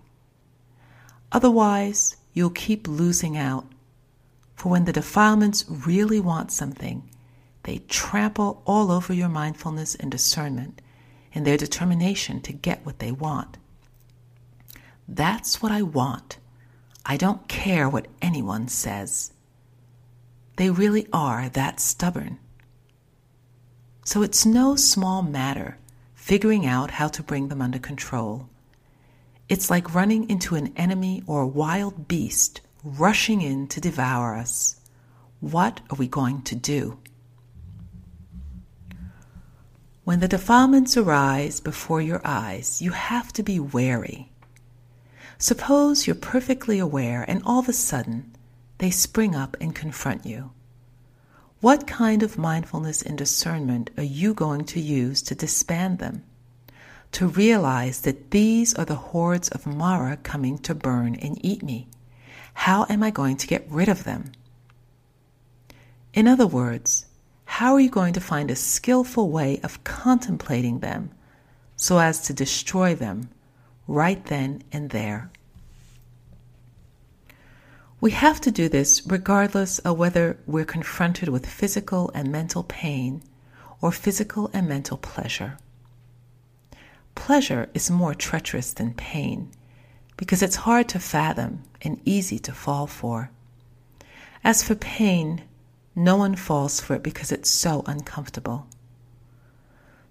Otherwise, 1.32 2.16
you'll 2.34 2.52
keep 2.52 2.88
losing 2.88 3.36
out. 3.36 3.66
For 4.56 4.70
when 4.70 4.86
the 4.86 4.94
defilements 4.94 5.66
really 5.70 6.20
want 6.20 6.52
something, 6.52 7.10
they 7.64 7.80
trample 7.88 8.62
all 8.66 8.92
over 8.92 9.14
your 9.14 9.30
mindfulness 9.30 9.96
and 9.96 10.12
discernment 10.12 10.82
in 11.34 11.44
their 11.44 11.58
determination 11.58 12.42
to 12.42 12.54
get 12.54 12.86
what 12.86 13.00
they 13.00 13.12
want. 13.12 13.58
That's 15.08 15.62
what 15.62 15.72
I 15.72 15.82
want. 15.82 16.38
I 17.06 17.18
don't 17.18 17.48
care 17.48 17.88
what 17.88 18.08
anyone 18.22 18.68
says. 18.68 19.32
They 20.56 20.70
really 20.70 21.08
are 21.12 21.50
that 21.50 21.80
stubborn. 21.80 22.40
So 24.04 24.22
it's 24.22 24.46
no 24.46 24.76
small 24.76 25.22
matter 25.22 25.78
figuring 26.14 26.66
out 26.66 26.92
how 26.92 27.08
to 27.08 27.22
bring 27.22 27.50
them 27.50 27.62
under 27.62 27.78
control. 27.78 28.50
It's 29.50 29.70
like 29.70 29.94
running 29.94 30.30
into 30.30 30.56
an 30.56 30.74
enemy 30.76 31.24
or 31.28 31.42
a 31.42 31.48
wild 31.48 32.08
beast 32.08 32.62
rushing 32.86 33.42
in 33.42 33.68
to 33.68 33.82
devour 33.82 34.36
us. 34.36 34.80
What 35.40 35.82
are 35.90 35.96
we 35.96 36.08
going 36.08 36.44
to 36.44 36.56
do? 36.56 37.00
When 40.04 40.20
the 40.20 40.28
defilements 40.28 40.96
arise 40.96 41.60
before 41.60 42.00
your 42.00 42.22
eyes, 42.24 42.84
you 42.84 42.92
have 42.92 43.34
to 43.34 43.44
be 43.44 43.60
wary. 43.60 44.30
Suppose 45.40 46.06
you're 46.06 46.16
perfectly 46.16 46.78
aware 46.78 47.26
and 47.28 47.42
all 47.44 47.60
of 47.60 47.68
a 47.68 47.74
sudden 47.74 48.36
they 48.78 48.92
spring 48.92 49.34
up 49.34 49.58
and 49.60 49.74
confront 49.74 50.24
you. 50.24 50.52
What 51.62 51.88
kind 51.88 52.22
of 52.22 52.38
mindfulness 52.38 53.02
and 53.02 53.18
discernment 53.18 53.90
are 53.98 54.04
you 54.04 54.36
going 54.36 54.66
to 54.66 54.80
use 54.80 55.24
to 55.24 55.34
disband 55.34 55.98
them? 55.98 56.24
To 57.14 57.28
realize 57.28 58.02
that 58.02 58.30
these 58.30 58.76
are 58.76 58.86
the 58.86 58.96
hordes 58.96 59.50
of 59.50 59.66
Mara 59.66 60.18
coming 60.18 60.60
to 60.60 60.76
burn 60.76 61.16
and 61.16 61.44
eat 61.44 61.64
me. 61.64 61.88
How 62.56 62.86
am 62.90 63.04
I 63.04 63.12
going 63.12 63.38
to 63.38 63.48
get 63.48 63.66
rid 63.70 63.88
of 63.88 64.04
them? 64.04 64.32
In 66.14 66.28
other 66.28 66.48
words, 66.48 67.06
how 67.46 67.74
are 67.74 67.80
you 67.80 67.90
going 67.90 68.14
to 68.14 68.22
find 68.22 68.50
a 68.50 68.56
skillful 68.56 69.30
way 69.30 69.60
of 69.64 69.84
contemplating 69.84 70.80
them 70.80 71.12
so 71.76 72.00
as 72.00 72.22
to 72.22 72.34
destroy 72.34 72.96
them 72.96 73.30
right 73.88 74.26
then 74.26 74.64
and 74.72 74.90
there. 74.90 75.30
We 78.02 78.12
have 78.12 78.42
to 78.42 78.52
do 78.52 78.70
this 78.70 79.06
regardless 79.06 79.80
of 79.80 79.98
whether 79.98 80.38
we're 80.46 80.66
confronted 80.66 81.30
with 81.30 81.46
physical 81.46 82.12
and 82.14 82.32
mental 82.32 82.64
pain 82.64 83.24
or 83.82 83.92
physical 83.92 84.50
and 84.54 84.68
mental 84.68 84.98
pleasure. 84.98 85.58
Pleasure 87.16 87.70
is 87.74 87.90
more 87.90 88.14
treacherous 88.14 88.74
than 88.74 88.94
pain 88.94 89.52
because 90.18 90.42
it's 90.42 90.56
hard 90.58 90.90
to 90.90 91.00
fathom 91.00 91.64
and 91.82 92.02
easy 92.06 92.40
to 92.40 92.52
fall 92.52 92.88
for. 92.88 93.32
As 94.44 94.64
for 94.64 94.76
pain, 94.76 95.44
no 95.96 96.16
one 96.18 96.36
falls 96.36 96.80
for 96.80 96.96
it 96.96 97.04
because 97.04 97.32
it's 97.32 97.50
so 97.50 97.84
uncomfortable. 97.86 98.68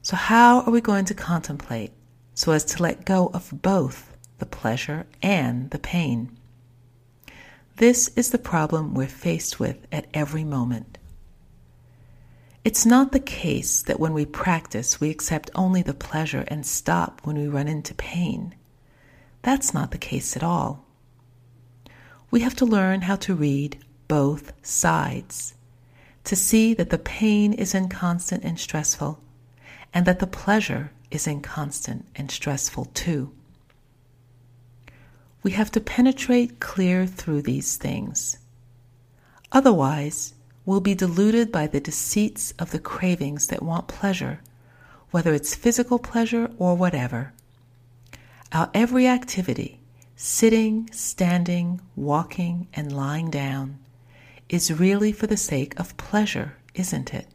So, 0.02 0.16
how 0.16 0.62
are 0.62 0.70
we 0.70 0.80
going 0.80 1.04
to 1.06 1.14
contemplate 1.14 1.92
so 2.34 2.52
as 2.52 2.64
to 2.64 2.82
let 2.82 3.04
go 3.04 3.30
of 3.32 3.62
both 3.62 4.14
the 4.38 4.46
pleasure 4.46 5.06
and 5.22 5.70
the 5.70 5.78
pain. 5.78 6.36
This 7.76 8.08
is 8.16 8.30
the 8.30 8.38
problem 8.38 8.94
we're 8.94 9.06
faced 9.06 9.58
with 9.58 9.86
at 9.90 10.06
every 10.12 10.44
moment. 10.44 10.98
It's 12.64 12.86
not 12.86 13.12
the 13.12 13.20
case 13.20 13.82
that 13.82 14.00
when 14.00 14.14
we 14.14 14.26
practice, 14.26 15.00
we 15.00 15.10
accept 15.10 15.50
only 15.54 15.82
the 15.82 15.94
pleasure 15.94 16.44
and 16.48 16.64
stop 16.64 17.20
when 17.24 17.36
we 17.36 17.46
run 17.46 17.68
into 17.68 17.94
pain. 17.94 18.54
That's 19.44 19.74
not 19.74 19.90
the 19.90 19.98
case 19.98 20.36
at 20.38 20.42
all. 20.42 20.86
We 22.30 22.40
have 22.40 22.56
to 22.56 22.64
learn 22.64 23.02
how 23.02 23.16
to 23.16 23.34
read 23.34 23.78
both 24.08 24.54
sides, 24.66 25.54
to 26.24 26.34
see 26.34 26.72
that 26.72 26.88
the 26.88 26.98
pain 26.98 27.52
is 27.52 27.74
inconstant 27.74 28.42
and 28.42 28.58
stressful, 28.58 29.20
and 29.92 30.06
that 30.06 30.18
the 30.18 30.26
pleasure 30.26 30.92
is 31.10 31.26
inconstant 31.26 32.06
and 32.16 32.30
stressful 32.30 32.86
too. 32.86 33.32
We 35.42 35.50
have 35.50 35.70
to 35.72 35.80
penetrate 35.80 36.58
clear 36.58 37.06
through 37.06 37.42
these 37.42 37.76
things. 37.76 38.38
Otherwise, 39.52 40.32
we'll 40.64 40.80
be 40.80 40.94
deluded 40.94 41.52
by 41.52 41.66
the 41.66 41.80
deceits 41.80 42.54
of 42.58 42.70
the 42.70 42.78
cravings 42.78 43.48
that 43.48 43.62
want 43.62 43.88
pleasure, 43.88 44.40
whether 45.10 45.34
it's 45.34 45.54
physical 45.54 45.98
pleasure 45.98 46.50
or 46.56 46.74
whatever. 46.74 47.33
Our 48.54 48.70
every 48.72 49.08
activity, 49.08 49.80
sitting, 50.14 50.88
standing, 50.92 51.80
walking, 51.96 52.68
and 52.72 52.96
lying 52.96 53.28
down, 53.28 53.80
is 54.48 54.72
really 54.72 55.10
for 55.10 55.26
the 55.26 55.36
sake 55.36 55.74
of 55.76 55.96
pleasure, 55.96 56.56
isn't 56.72 57.12
it? 57.12 57.26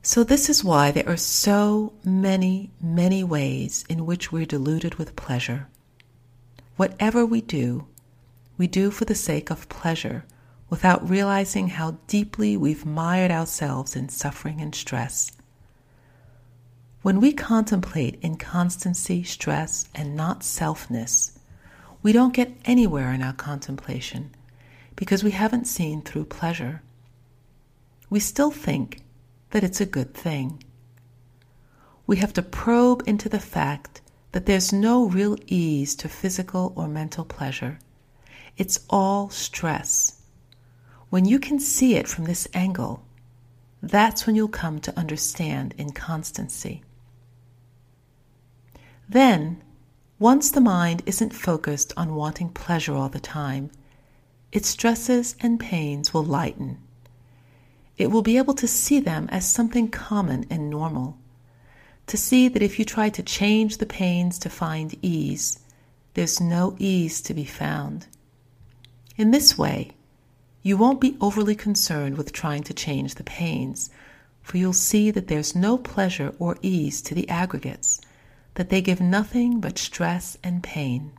So, 0.00 0.24
this 0.24 0.48
is 0.48 0.64
why 0.64 0.90
there 0.90 1.06
are 1.06 1.18
so 1.18 1.92
many, 2.02 2.70
many 2.80 3.22
ways 3.22 3.84
in 3.90 4.06
which 4.06 4.32
we're 4.32 4.46
deluded 4.46 4.94
with 4.94 5.14
pleasure. 5.14 5.68
Whatever 6.76 7.26
we 7.26 7.42
do, 7.42 7.86
we 8.56 8.66
do 8.66 8.90
for 8.90 9.04
the 9.04 9.14
sake 9.14 9.50
of 9.50 9.68
pleasure 9.68 10.24
without 10.70 11.06
realizing 11.06 11.68
how 11.68 11.98
deeply 12.06 12.56
we've 12.56 12.86
mired 12.86 13.30
ourselves 13.30 13.94
in 13.94 14.08
suffering 14.08 14.62
and 14.62 14.74
stress. 14.74 15.30
When 17.04 17.20
we 17.20 17.34
contemplate 17.34 18.18
inconstancy, 18.22 19.24
stress, 19.24 19.90
and 19.94 20.16
not 20.16 20.40
selfness, 20.40 21.32
we 22.02 22.12
don't 22.12 22.32
get 22.32 22.56
anywhere 22.64 23.12
in 23.12 23.22
our 23.22 23.34
contemplation 23.34 24.34
because 24.96 25.22
we 25.22 25.32
haven't 25.32 25.66
seen 25.66 26.00
through 26.00 26.24
pleasure. 26.24 26.80
We 28.08 28.20
still 28.20 28.50
think 28.50 29.02
that 29.50 29.62
it's 29.62 29.82
a 29.82 29.84
good 29.84 30.14
thing. 30.14 30.64
We 32.06 32.16
have 32.16 32.32
to 32.32 32.42
probe 32.42 33.02
into 33.06 33.28
the 33.28 33.38
fact 33.38 34.00
that 34.32 34.46
there's 34.46 34.72
no 34.72 35.06
real 35.06 35.36
ease 35.46 35.94
to 35.96 36.08
physical 36.08 36.72
or 36.74 36.88
mental 36.88 37.26
pleasure. 37.26 37.80
It's 38.56 38.80
all 38.88 39.28
stress. 39.28 40.22
When 41.10 41.26
you 41.26 41.38
can 41.38 41.60
see 41.60 41.96
it 41.96 42.08
from 42.08 42.24
this 42.24 42.48
angle, 42.54 43.04
that's 43.82 44.26
when 44.26 44.36
you'll 44.36 44.48
come 44.48 44.80
to 44.80 44.98
understand 44.98 45.74
inconstancy. 45.76 46.82
Then, 49.08 49.62
once 50.18 50.50
the 50.50 50.60
mind 50.60 51.02
isn't 51.06 51.34
focused 51.34 51.92
on 51.96 52.14
wanting 52.14 52.48
pleasure 52.48 52.94
all 52.94 53.08
the 53.08 53.20
time, 53.20 53.70
its 54.52 54.68
stresses 54.68 55.36
and 55.40 55.58
pains 55.60 56.14
will 56.14 56.24
lighten 56.24 56.78
it 57.96 58.10
will 58.10 58.22
be 58.22 58.36
able 58.36 58.54
to 58.54 58.66
see 58.66 59.00
them 59.00 59.28
as 59.30 59.48
something 59.48 59.88
common 59.88 60.46
and 60.50 60.68
normal. 60.68 61.16
To 62.08 62.16
see 62.16 62.48
that 62.48 62.62
if 62.62 62.78
you 62.78 62.84
try 62.84 63.08
to 63.10 63.22
change 63.22 63.78
the 63.78 63.86
pains 63.86 64.38
to 64.40 64.50
find 64.50 64.98
ease, 65.00 65.60
there's 66.14 66.40
no 66.40 66.76
ease 66.78 67.20
to 67.22 67.34
be 67.34 67.44
found. 67.44 68.06
In 69.16 69.30
this 69.30 69.56
way, 69.56 69.92
you 70.62 70.76
won't 70.76 71.00
be 71.00 71.16
overly 71.20 71.54
concerned 71.54 72.16
with 72.16 72.32
trying 72.32 72.62
to 72.64 72.74
change 72.74 73.14
the 73.14 73.24
pains, 73.24 73.90
for 74.42 74.58
you'll 74.58 74.72
see 74.72 75.10
that 75.10 75.28
there's 75.28 75.54
no 75.54 75.78
pleasure 75.78 76.34
or 76.38 76.58
ease 76.62 77.00
to 77.02 77.14
the 77.14 77.28
aggregates, 77.28 78.00
that 78.54 78.70
they 78.70 78.80
give 78.80 79.00
nothing 79.00 79.60
but 79.60 79.78
stress 79.78 80.36
and 80.42 80.62
pain. 80.62 81.12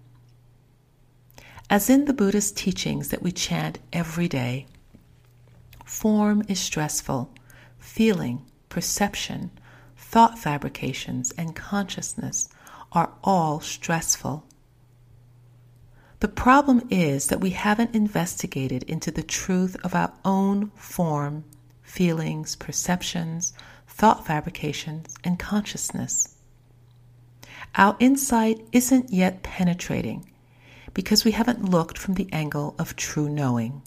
As 1.70 1.90
in 1.90 2.06
the 2.06 2.14
Buddhist 2.14 2.56
teachings 2.56 3.10
that 3.10 3.24
we 3.24 3.32
chant 3.32 3.80
every 3.92 4.28
day, 4.28 4.68
form 5.84 6.44
is 6.48 6.60
stressful, 6.60 7.34
feeling, 7.80 8.46
perception, 8.70 9.52
thought 9.98 10.38
fabrications, 10.38 11.32
and 11.32 11.56
consciousness 11.56 12.50
are 12.92 13.12
all 13.24 13.60
stressful. 13.60 14.46
The 16.20 16.28
problem 16.28 16.88
is 16.90 17.28
that 17.28 17.42
we 17.42 17.50
haven't 17.52 17.96
investigated 17.96 18.84
into 18.84 19.12
the 19.12 19.24
truth 19.24 19.76
of 19.84 19.94
our 19.94 20.14
own 20.24 20.72
form, 20.76 21.44
feelings, 21.82 22.56
perceptions, 22.56 23.54
thought 23.88 24.26
fabrications, 24.26 25.16
and 25.24 25.38
consciousness. 25.38 26.35
Our 27.78 27.98
insight 28.00 28.66
isn't 28.72 29.12
yet 29.12 29.44
penetrating 29.44 30.30
because 30.94 31.26
we 31.26 31.32
haven't 31.32 31.70
looked 31.70 31.98
from 31.98 32.14
the 32.14 32.30
angle 32.32 32.74
of 32.80 32.96
true 32.96 33.28
knowing. 33.28 33.82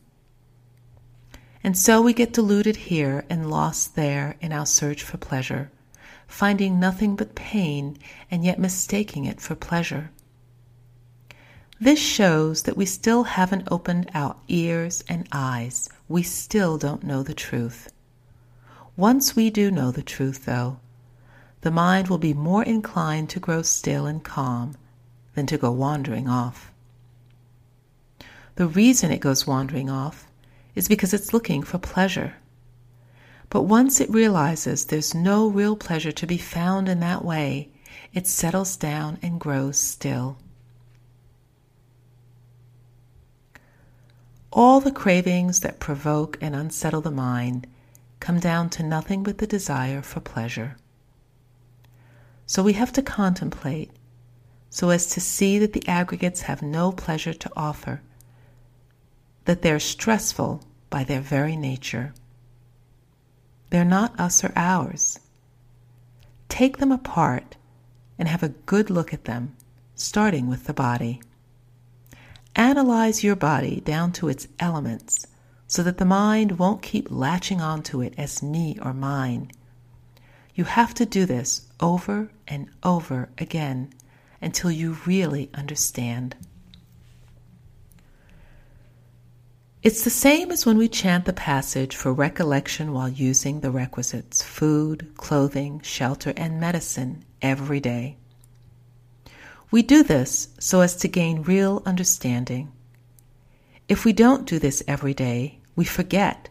And 1.65 1.77
so 1.77 2.03
we 2.03 2.13
get 2.13 2.35
deluded 2.35 2.77
here 2.77 3.25
and 3.31 3.51
lost 3.51 3.97
there 3.97 4.37
in 4.41 4.53
our 4.53 4.67
search 4.67 5.03
for 5.03 5.17
pleasure, 5.17 5.71
finding 6.27 6.79
nothing 6.79 7.17
but 7.17 7.35
pain 7.35 7.97
and 8.31 8.45
yet 8.45 8.59
mistaking 8.59 9.25
it 9.25 9.41
for 9.41 9.55
pleasure. 9.55 10.11
This 11.81 11.99
shows 11.99 12.65
that 12.65 12.77
we 12.77 12.85
still 12.85 13.25
haven't 13.25 13.69
opened 13.71 14.11
our 14.13 14.37
ears 14.49 15.03
and 15.09 15.27
eyes. 15.33 15.89
We 16.09 16.23
still 16.23 16.77
don't 16.77 17.05
know 17.05 17.23
the 17.23 17.35
truth. 17.35 17.91
Once 18.97 19.35
we 19.35 19.49
do 19.49 19.71
know 19.71 19.91
the 19.91 20.03
truth, 20.03 20.45
though, 20.45 20.81
the 21.61 21.71
mind 21.71 22.09
will 22.09 22.19
be 22.19 22.35
more 22.35 22.63
inclined 22.63 23.31
to 23.31 23.41
grow 23.41 23.63
still 23.63 24.07
and 24.07 24.23
calm 24.23 24.77
than 25.35 25.47
to 25.47 25.59
go 25.59 25.71
wandering 25.71 26.29
off. 26.29 26.73
The 28.55 28.67
reason 28.67 29.11
it 29.11 29.21
goes 29.21 29.47
wandering 29.47 29.89
off 29.89 30.27
is 30.75 30.89
because 30.89 31.15
it's 31.15 31.33
looking 31.33 31.63
for 31.63 31.79
pleasure. 31.79 32.35
But 33.51 33.63
once 33.63 34.01
it 34.01 34.11
realizes 34.11 34.85
there's 34.85 35.15
no 35.15 35.49
real 35.49 35.77
pleasure 35.77 36.13
to 36.13 36.27
be 36.27 36.39
found 36.39 36.89
in 36.89 37.01
that 37.01 37.25
way, 37.25 37.71
it 38.13 38.27
settles 38.27 38.77
down 38.77 39.19
and 39.23 39.41
grows 39.41 39.79
still. 39.79 40.39
All 44.53 44.81
the 44.81 44.93
cravings 44.93 45.61
that 45.61 45.79
provoke 45.79 46.39
and 46.41 46.55
unsettle 46.55 47.01
the 47.01 47.11
mind 47.11 47.67
come 48.21 48.41
down 48.41 48.71
to 48.71 48.83
nothing 48.83 49.23
but 49.23 49.39
the 49.39 49.47
desire 49.47 50.03
for 50.03 50.21
pleasure. 50.21 50.77
So 52.49 52.63
we 52.63 52.73
have 52.73 52.95
to 52.95 53.03
contemplate 53.03 53.91
so 54.71 54.89
as 54.89 55.11
to 55.11 55.21
see 55.21 55.59
that 55.59 55.75
the 55.75 55.87
aggregates 55.87 56.43
have 56.43 56.63
no 56.63 56.93
pleasure 56.93 57.35
to 57.35 57.53
offer 57.55 58.01
that 59.45 59.61
they're 59.61 59.79
stressful 59.79 60.63
by 60.89 61.05
their 61.05 61.21
very 61.21 61.57
nature. 61.57 62.15
They're 63.69 63.85
not 63.85 64.19
us 64.19 64.43
or 64.43 64.53
ours. 64.57 65.21
Take 66.49 66.79
them 66.79 66.91
apart 66.91 67.57
and 68.19 68.29
have 68.29 68.43
a 68.43 68.49
good 68.49 68.89
look 68.89 69.13
at 69.13 69.25
them, 69.25 69.55
starting 69.95 70.49
with 70.49 70.65
the 70.65 70.75
body. 70.75 71.21
Analyze 72.57 73.23
your 73.23 73.37
body 73.37 73.83
down 73.83 74.11
to 74.13 74.29
its 74.29 74.49
elements 74.59 75.27
so 75.67 75.83
that 75.83 75.99
the 75.99 76.07
mind 76.07 76.59
won't 76.59 76.81
keep 76.81 77.11
latching 77.11 77.61
onto 77.61 78.01
it 78.01 78.15
as 78.17 78.43
me 78.43 78.79
or 78.81 78.95
mine. 78.95 79.53
You 80.59 80.65
have 80.65 80.93
to 80.95 81.07
do 81.07 81.25
this 81.25 81.63
over 81.79 82.33
and 82.49 82.69
over 82.83 83.29
again 83.39 83.93
until 84.43 84.73
you 84.73 84.99
really 85.07 85.51
understand. 85.55 86.35
It's 89.85 90.03
the 90.03 90.11
same 90.11 90.51
as 90.51 90.67
when 90.67 90.77
we 90.77 90.89
chant 90.89 91.27
the 91.27 91.33
passage 91.33 91.95
for 91.95 92.13
recollection 92.13 92.93
while 92.93 93.09
using 93.09 93.61
the 93.61 93.71
requisites 93.71 94.43
food, 94.43 95.13
clothing, 95.17 95.81
shelter, 95.85 96.33
and 96.37 96.59
medicine 96.59 97.25
every 97.41 97.79
day. 97.79 98.17
We 99.71 99.83
do 99.83 100.03
this 100.03 100.49
so 100.59 100.81
as 100.81 100.97
to 100.97 101.07
gain 101.07 101.43
real 101.43 101.85
understanding. 101.87 102.73
If 103.87 104.05
we 104.05 104.13
don't 104.13 104.45
do 104.45 104.59
this 104.59 104.83
every 104.89 105.15
day, 105.15 105.61
we 105.77 105.85
forget 105.85 106.49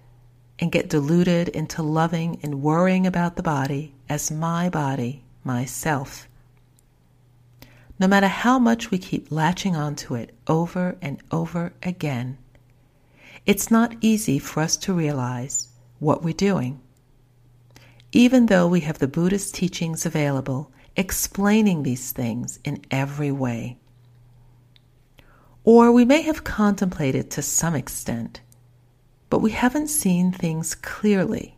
and 0.60 0.72
get 0.72 0.90
deluded 0.90 1.50
into 1.50 1.84
loving 1.84 2.40
and 2.42 2.62
worrying 2.62 3.06
about 3.06 3.36
the 3.36 3.44
body 3.44 3.96
as 4.10 4.32
my 4.32 4.70
body, 4.70 5.24
myself. 5.44 6.28
No 8.00 8.08
matter 8.08 8.28
how 8.28 8.60
much 8.60 8.92
we 8.92 8.98
keep 8.98 9.32
latching 9.32 9.76
onto 9.76 10.16
it 10.16 10.36
over 10.48 10.98
and 11.02 11.22
over 11.32 11.74
again, 11.82 12.38
it's 13.46 13.72
not 13.72 13.96
easy 14.02 14.40
for 14.40 14.62
us 14.62 14.78
to 14.78 14.94
realize 14.94 15.70
what 16.00 16.24
we're 16.24 16.34
doing. 16.34 16.80
Even 18.12 18.46
though 18.46 18.68
we 18.68 18.82
have 18.82 19.00
the 19.00 19.08
Buddhist 19.08 19.56
teachings 19.56 20.06
available 20.06 20.72
explaining 20.98 21.84
these 21.84 22.12
things 22.12 22.60
in 22.64 22.82
every 22.90 23.32
way. 23.32 23.78
Or 25.64 25.92
we 25.92 26.06
may 26.06 26.22
have 26.22 26.44
contemplated 26.44 27.30
to 27.32 27.42
some 27.42 27.76
extent, 27.76 28.42
but 29.30 29.40
we 29.40 29.52
haven't 29.52 29.90
seen 29.90 30.32
things 30.32 30.74
clearly. 30.74 31.57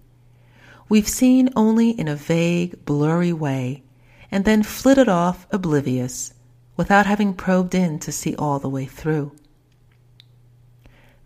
We've 0.89 1.07
seen 1.07 1.49
only 1.55 1.91
in 1.91 2.07
a 2.07 2.15
vague, 2.15 2.83
blurry 2.83 3.31
way, 3.31 3.83
and 4.31 4.43
then 4.43 4.63
flitted 4.63 5.07
off 5.07 5.45
oblivious 5.51 6.33
without 6.75 7.05
having 7.05 7.35
probed 7.35 7.75
in 7.75 7.99
to 7.99 8.11
see 8.11 8.35
all 8.35 8.57
the 8.57 8.69
way 8.69 8.85
through. 8.85 9.35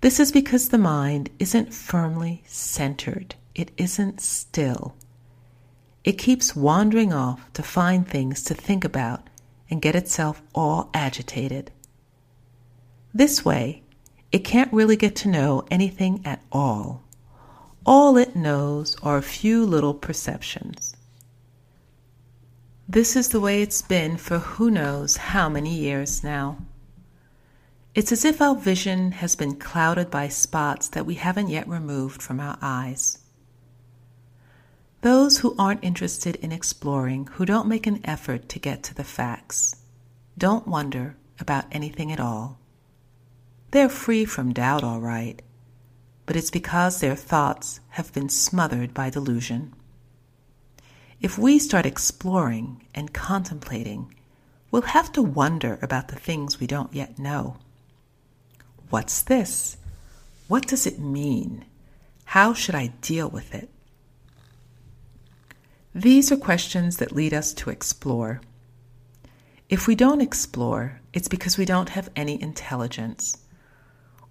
This 0.02 0.19
is 0.19 0.34
because 0.34 0.67
the 0.67 0.78
mind 0.78 1.30
isn't 1.39 1.73
firmly 1.73 2.43
centered, 2.45 3.36
it 3.56 3.71
isn't 3.78 4.19
still. 4.19 4.95
It 6.04 6.17
keeps 6.17 6.58
wandering 6.58 7.13
off 7.13 7.52
to 7.54 7.63
find 7.63 8.06
things 8.06 8.43
to 8.43 8.54
think 8.54 8.84
about 8.84 9.30
and 9.69 9.82
get 9.82 9.95
itself 9.95 10.41
all 10.54 10.89
agitated. 10.93 11.71
This 13.13 13.45
way, 13.45 13.84
it 14.32 14.39
can't 14.39 14.73
really 14.73 14.97
get 14.97 15.15
to 15.17 15.30
know 15.30 15.63
anything 15.71 16.21
at 16.26 16.41
all. 16.52 17.02
All 17.86 18.17
it 18.17 18.36
knows 18.36 18.96
are 19.04 19.17
a 19.17 19.22
few 19.22 19.65
little 19.65 19.93
perceptions. 19.93 20.96
This 22.88 23.15
is 23.15 23.30
the 23.30 23.41
way 23.41 23.62
it's 23.62 23.82
been 23.82 24.15
for 24.17 24.39
who 24.39 24.72
knows 24.72 25.17
how 25.17 25.50
many 25.50 25.74
years 25.74 26.24
now. 26.24 26.60
It's 27.93 28.12
as 28.12 28.24
if 28.24 28.41
our 28.41 28.56
vision 28.56 29.13
has 29.13 29.36
been 29.36 29.56
clouded 29.56 30.10
by 30.10 30.30
spots 30.30 30.88
that 30.89 31.06
we 31.06 31.15
haven't 31.15 31.50
yet 31.50 31.67
removed 31.67 32.22
from 32.22 32.39
our 32.39 32.58
eyes. 32.62 33.19
Those 35.02 35.39
who 35.39 35.54
aren't 35.60 35.84
interested 35.84 36.38
in 36.38 36.54
exploring, 36.54 37.28
who 37.34 37.46
don't 37.46 37.67
make 37.67 37.86
an 37.86 38.00
effort 38.06 38.48
to 38.50 38.60
get 38.60 38.84
to 38.84 38.96
the 38.96 39.04
facts, 39.04 39.76
don't 40.38 40.67
wonder 40.67 41.17
about 41.39 41.65
anything 41.72 42.12
at 42.12 42.19
all. 42.19 42.60
They're 43.72 43.89
free 43.89 44.24
from 44.24 44.54
doubt, 44.54 44.84
all 44.84 45.02
right, 45.02 45.41
but 46.25 46.36
it's 46.36 46.51
because 46.51 46.99
their 46.99 47.15
thoughts 47.15 47.79
have 47.89 48.13
been 48.13 48.29
smothered 48.29 48.93
by 48.93 49.09
delusion. 49.09 49.73
If 51.21 51.38
we 51.38 51.59
start 51.59 51.86
exploring 51.86 52.86
and 52.93 53.13
contemplating, 53.13 54.13
we'll 54.71 54.81
have 54.83 55.12
to 55.13 55.21
wonder 55.21 55.79
about 55.81 56.09
the 56.09 56.15
things 56.15 56.59
we 56.59 56.67
don't 56.67 56.93
yet 56.93 57.19
know. 57.19 57.57
What's 58.89 59.21
this? 59.21 59.77
What 60.47 60.67
does 60.67 60.86
it 60.86 60.99
mean? 60.99 61.65
How 62.25 62.53
should 62.53 62.75
I 62.75 62.88
deal 63.01 63.29
with 63.29 63.53
it? 63.55 63.69
These 65.95 66.31
are 66.31 66.38
questions 66.38 66.97
that 66.97 67.12
lead 67.12 67.33
us 67.33 67.53
to 67.53 67.69
explore. 67.69 68.41
If 69.69 69.88
we 69.88 69.95
don't 69.95 70.21
explore, 70.21 71.01
it's 71.13 71.27
because 71.27 71.57
we 71.57 71.65
don't 71.65 71.89
have 71.89 72.09
any 72.15 72.41
intelligence. 72.41 73.38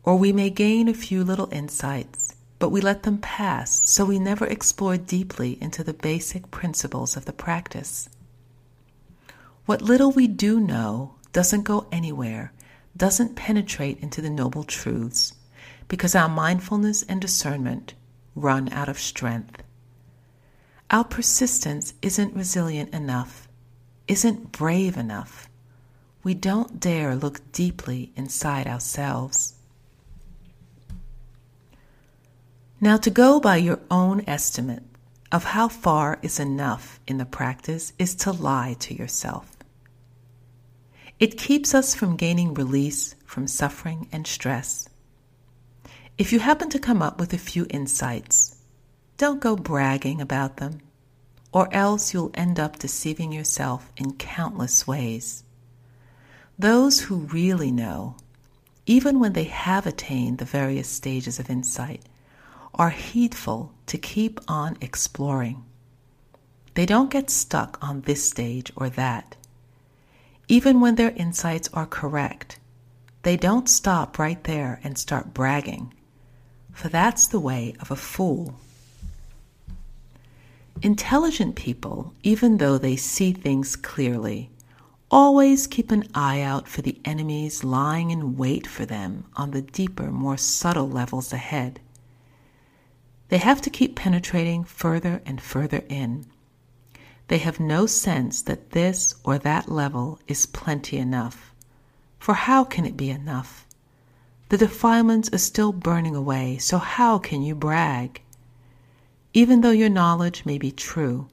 Or 0.04 0.16
we 0.16 0.32
may 0.32 0.50
gain 0.50 0.88
a 0.88 0.94
few 0.94 1.22
little 1.22 1.48
insights, 1.52 2.34
but 2.58 2.70
we 2.70 2.80
let 2.80 3.04
them 3.04 3.18
pass, 3.18 3.80
so 3.88 4.04
we 4.04 4.18
never 4.18 4.46
explore 4.46 4.96
deeply 4.96 5.58
into 5.60 5.84
the 5.84 5.94
basic 5.94 6.50
principles 6.50 7.16
of 7.16 7.24
the 7.24 7.32
practice. 7.32 8.08
What 9.64 9.80
little 9.80 10.10
we 10.10 10.26
do 10.26 10.58
know 10.58 11.14
doesn't 11.32 11.62
go 11.62 11.86
anywhere 11.92 12.52
doesn't 12.96 13.36
penetrate 13.36 13.98
into 14.00 14.20
the 14.20 14.30
noble 14.30 14.64
truths 14.64 15.34
because 15.88 16.14
our 16.14 16.28
mindfulness 16.28 17.02
and 17.04 17.20
discernment 17.20 17.94
run 18.34 18.72
out 18.72 18.88
of 18.88 18.98
strength. 18.98 19.62
Our 20.90 21.04
persistence 21.04 21.94
isn't 22.02 22.34
resilient 22.34 22.92
enough, 22.92 23.48
isn't 24.08 24.52
brave 24.52 24.96
enough. 24.96 25.48
We 26.22 26.34
don't 26.34 26.80
dare 26.80 27.14
look 27.14 27.40
deeply 27.52 28.12
inside 28.16 28.66
ourselves. 28.66 29.54
Now, 32.82 32.96
to 32.96 33.10
go 33.10 33.38
by 33.38 33.58
your 33.58 33.78
own 33.92 34.24
estimate 34.26 34.82
of 35.30 35.44
how 35.44 35.68
far 35.68 36.18
is 36.20 36.40
enough 36.40 36.98
in 37.06 37.18
the 37.18 37.24
practice 37.24 37.92
is 37.96 38.16
to 38.16 38.32
lie 38.32 38.74
to 38.80 38.92
yourself. 38.92 39.56
It 41.20 41.38
keeps 41.38 41.76
us 41.76 41.94
from 41.94 42.16
gaining 42.16 42.54
release 42.54 43.14
from 43.24 43.46
suffering 43.46 44.08
and 44.10 44.26
stress. 44.26 44.88
If 46.18 46.32
you 46.32 46.40
happen 46.40 46.70
to 46.70 46.80
come 46.80 47.02
up 47.02 47.20
with 47.20 47.32
a 47.32 47.38
few 47.38 47.68
insights, 47.70 48.56
don't 49.16 49.40
go 49.40 49.54
bragging 49.54 50.20
about 50.20 50.56
them, 50.56 50.80
or 51.52 51.72
else 51.72 52.12
you'll 52.12 52.32
end 52.34 52.58
up 52.58 52.80
deceiving 52.80 53.30
yourself 53.30 53.92
in 53.96 54.14
countless 54.14 54.88
ways. 54.88 55.44
Those 56.58 57.02
who 57.02 57.28
really 57.30 57.70
know, 57.70 58.16
even 58.86 59.20
when 59.20 59.34
they 59.34 59.44
have 59.44 59.86
attained 59.86 60.38
the 60.38 60.44
various 60.44 60.88
stages 60.88 61.38
of 61.38 61.48
insight, 61.48 62.02
are 62.74 62.90
heedful 62.90 63.72
to 63.86 63.98
keep 63.98 64.40
on 64.48 64.76
exploring. 64.80 65.64
They 66.74 66.86
don't 66.86 67.10
get 67.10 67.28
stuck 67.28 67.78
on 67.82 68.02
this 68.02 68.28
stage 68.28 68.72
or 68.76 68.88
that. 68.90 69.36
Even 70.48 70.80
when 70.80 70.94
their 70.94 71.10
insights 71.10 71.68
are 71.74 71.86
correct, 71.86 72.58
they 73.22 73.36
don't 73.36 73.68
stop 73.68 74.18
right 74.18 74.42
there 74.44 74.80
and 74.82 74.98
start 74.98 75.34
bragging, 75.34 75.92
for 76.72 76.88
that's 76.88 77.26
the 77.26 77.40
way 77.40 77.74
of 77.80 77.90
a 77.90 77.96
fool. 77.96 78.54
Intelligent 80.80 81.54
people, 81.54 82.12
even 82.22 82.56
though 82.56 82.78
they 82.78 82.96
see 82.96 83.32
things 83.32 83.76
clearly, 83.76 84.50
always 85.10 85.66
keep 85.66 85.92
an 85.92 86.08
eye 86.14 86.40
out 86.40 86.66
for 86.66 86.82
the 86.82 86.98
enemies 87.04 87.62
lying 87.62 88.10
in 88.10 88.36
wait 88.36 88.66
for 88.66 88.84
them 88.86 89.24
on 89.36 89.50
the 89.52 89.62
deeper, 89.62 90.10
more 90.10 90.38
subtle 90.38 90.88
levels 90.88 91.32
ahead. 91.32 91.78
They 93.32 93.38
have 93.38 93.62
to 93.62 93.70
keep 93.70 93.96
penetrating 93.96 94.62
further 94.62 95.22
and 95.24 95.40
further 95.40 95.82
in 95.88 96.26
they 97.28 97.38
have 97.38 97.58
no 97.58 97.86
sense 97.86 98.42
that 98.42 98.72
this 98.72 99.14
or 99.24 99.38
that 99.38 99.72
level 99.72 100.18
is 100.28 100.44
plenty 100.44 100.98
enough. 100.98 101.54
For 102.18 102.34
how 102.34 102.62
can 102.62 102.84
it 102.84 102.94
be 102.94 103.08
enough? 103.08 103.66
The 104.50 104.58
defilements 104.58 105.32
are 105.32 105.38
still 105.38 105.72
burning 105.72 106.14
away, 106.14 106.58
so 106.58 106.76
how 106.76 107.18
can 107.18 107.40
you 107.40 107.54
brag? 107.54 108.20
Even 109.32 109.62
though 109.62 109.70
your 109.70 109.88
knowledge 109.88 110.44
may 110.44 110.58
be 110.58 110.70
true, 110.70 111.28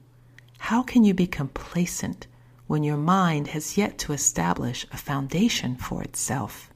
how 0.56 0.82
can 0.82 1.04
you 1.04 1.12
be 1.12 1.26
complacent 1.26 2.26
when 2.66 2.82
your 2.82 2.96
mind 2.96 3.48
has 3.48 3.76
yet 3.76 3.98
to 3.98 4.14
establish 4.14 4.86
a 4.90 4.96
foundation 4.96 5.76
for 5.76 6.02
itself? 6.02 6.69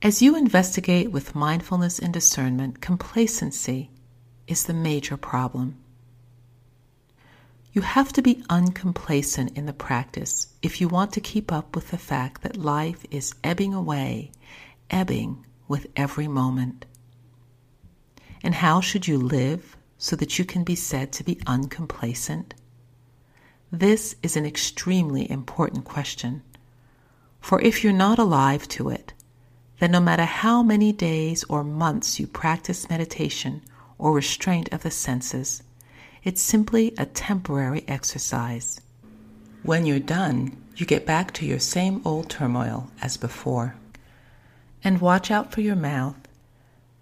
As 0.00 0.22
you 0.22 0.36
investigate 0.36 1.10
with 1.10 1.34
mindfulness 1.34 1.98
and 1.98 2.14
discernment, 2.14 2.80
complacency 2.80 3.90
is 4.46 4.64
the 4.64 4.72
major 4.72 5.16
problem. 5.16 5.76
You 7.72 7.82
have 7.82 8.12
to 8.12 8.22
be 8.22 8.44
uncomplacent 8.48 9.58
in 9.58 9.66
the 9.66 9.72
practice 9.72 10.54
if 10.62 10.80
you 10.80 10.86
want 10.86 11.12
to 11.14 11.20
keep 11.20 11.50
up 11.50 11.74
with 11.74 11.90
the 11.90 11.98
fact 11.98 12.42
that 12.42 12.56
life 12.56 13.04
is 13.10 13.34
ebbing 13.42 13.74
away, 13.74 14.30
ebbing 14.88 15.44
with 15.66 15.88
every 15.96 16.28
moment. 16.28 16.86
And 18.40 18.54
how 18.54 18.80
should 18.80 19.08
you 19.08 19.18
live 19.18 19.76
so 19.98 20.14
that 20.14 20.38
you 20.38 20.44
can 20.44 20.62
be 20.62 20.76
said 20.76 21.10
to 21.14 21.24
be 21.24 21.40
uncomplacent? 21.44 22.54
This 23.72 24.14
is 24.22 24.36
an 24.36 24.46
extremely 24.46 25.28
important 25.28 25.84
question. 25.84 26.44
For 27.40 27.60
if 27.60 27.82
you're 27.82 27.92
not 27.92 28.20
alive 28.20 28.68
to 28.68 28.90
it, 28.90 29.12
then 29.78 29.92
no 29.92 30.00
matter 30.00 30.24
how 30.24 30.62
many 30.62 30.92
days 30.92 31.44
or 31.44 31.62
months 31.62 32.18
you 32.18 32.26
practice 32.26 32.90
meditation 32.90 33.62
or 33.98 34.12
restraint 34.12 34.72
of 34.72 34.82
the 34.82 34.90
senses. 34.90 35.62
It's 36.24 36.42
simply 36.42 36.94
a 36.98 37.06
temporary 37.06 37.84
exercise. 37.86 38.80
When 39.62 39.86
you're 39.86 40.00
done, 40.00 40.56
you 40.76 40.86
get 40.86 41.06
back 41.06 41.32
to 41.34 41.46
your 41.46 41.58
same 41.58 42.00
old 42.04 42.30
turmoil 42.30 42.90
as 43.02 43.16
before. 43.16 43.74
And 44.84 45.00
watch 45.00 45.30
out 45.30 45.52
for 45.52 45.60
your 45.60 45.76
mouth. 45.76 46.16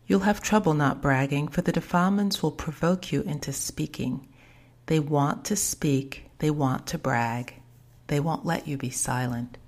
You'll 0.07 0.21
have 0.21 0.41
trouble 0.41 0.73
not 0.73 1.03
bragging, 1.03 1.49
for 1.49 1.63
the 1.63 1.73
defilements 1.73 2.43
will 2.43 2.53
provoke 2.53 3.13
you 3.13 3.23
into 3.23 3.53
speaking. 3.53 4.27
They 4.87 5.01
want 5.01 5.45
to 5.47 5.57
speak, 5.57 6.31
they 6.39 6.51
want 6.51 6.87
to 6.89 6.99
brag. 6.99 7.55
They 8.07 8.21
won't 8.21 8.47
let 8.47 8.69
you 8.69 8.77
be 8.77 8.91
silent. 8.91 9.59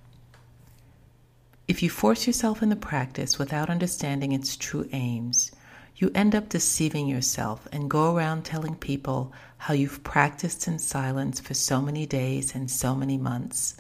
If 1.69 1.83
you 1.83 1.91
force 1.91 2.27
yourself 2.27 2.63
in 2.63 2.71
the 2.71 2.77
practice 2.77 3.39
without 3.39 3.69
understanding 3.69 4.33
its 4.33 4.57
true 4.57 4.89
aims, 4.91 5.53
you 5.97 6.11
end 6.15 6.35
up 6.35 6.49
deceiving 6.49 7.07
yourself 7.07 7.69
and 7.71 7.91
go 7.91 8.17
around 8.17 8.47
telling 8.47 8.75
people 8.75 9.35
how 9.59 9.75
you've 9.75 10.03
practiced 10.03 10.67
in 10.67 10.79
silence 10.79 11.41
for 11.41 11.53
so 11.53 11.83
many 11.83 12.07
days 12.07 12.55
and 12.55 12.71
so 12.71 12.95
many 12.95 13.19
months. 13.19 13.77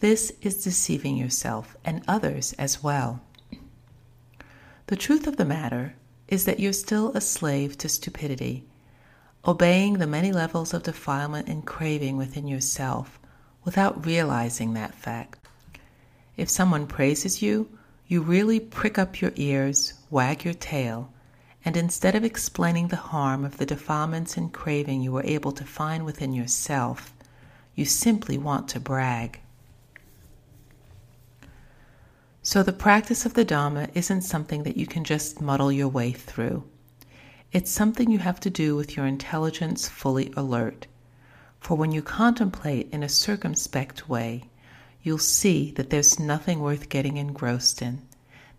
This 0.00 0.30
is 0.42 0.62
deceiving 0.62 1.16
yourself 1.16 1.74
and 1.86 2.02
others 2.06 2.52
as 2.58 2.82
well. 2.82 3.22
The 4.88 4.96
truth 4.96 5.26
of 5.26 5.38
the 5.38 5.46
matter 5.46 5.94
is 6.28 6.44
that 6.44 6.60
you're 6.60 6.74
still 6.74 7.12
a 7.12 7.22
slave 7.22 7.78
to 7.78 7.88
stupidity, 7.88 8.66
obeying 9.46 9.94
the 9.94 10.06
many 10.06 10.32
levels 10.32 10.74
of 10.74 10.82
defilement 10.82 11.48
and 11.48 11.64
craving 11.64 12.18
within 12.18 12.46
yourself 12.46 13.18
without 13.64 14.04
realizing 14.04 14.74
that 14.74 14.94
fact. 14.94 15.39
If 16.36 16.48
someone 16.48 16.86
praises 16.86 17.42
you, 17.42 17.68
you 18.06 18.22
really 18.22 18.58
prick 18.58 18.98
up 18.98 19.20
your 19.20 19.32
ears, 19.36 19.94
wag 20.10 20.44
your 20.44 20.54
tail, 20.54 21.12
and 21.64 21.76
instead 21.76 22.14
of 22.14 22.24
explaining 22.24 22.88
the 22.88 22.96
harm 22.96 23.44
of 23.44 23.58
the 23.58 23.66
defilements 23.66 24.36
and 24.36 24.52
craving 24.52 25.02
you 25.02 25.12
were 25.12 25.22
able 25.24 25.52
to 25.52 25.64
find 25.64 26.04
within 26.04 26.32
yourself, 26.32 27.12
you 27.74 27.84
simply 27.84 28.36
want 28.38 28.68
to 28.68 28.80
brag. 28.80 29.40
So, 32.42 32.62
the 32.62 32.72
practice 32.72 33.26
of 33.26 33.34
the 33.34 33.44
Dhamma 33.44 33.90
isn't 33.94 34.22
something 34.22 34.62
that 34.62 34.76
you 34.76 34.86
can 34.86 35.04
just 35.04 35.40
muddle 35.40 35.70
your 35.70 35.88
way 35.88 36.10
through. 36.10 36.64
It's 37.52 37.70
something 37.70 38.10
you 38.10 38.18
have 38.18 38.40
to 38.40 38.50
do 38.50 38.76
with 38.76 38.96
your 38.96 39.06
intelligence 39.06 39.88
fully 39.88 40.32
alert. 40.36 40.86
For 41.60 41.76
when 41.76 41.92
you 41.92 42.00
contemplate 42.00 42.88
in 42.92 43.02
a 43.02 43.08
circumspect 43.08 44.08
way, 44.08 44.44
you'll 45.02 45.18
see 45.18 45.70
that 45.72 45.90
there's 45.90 46.18
nothing 46.18 46.60
worth 46.60 46.88
getting 46.88 47.16
engrossed 47.16 47.80
in, 47.82 48.02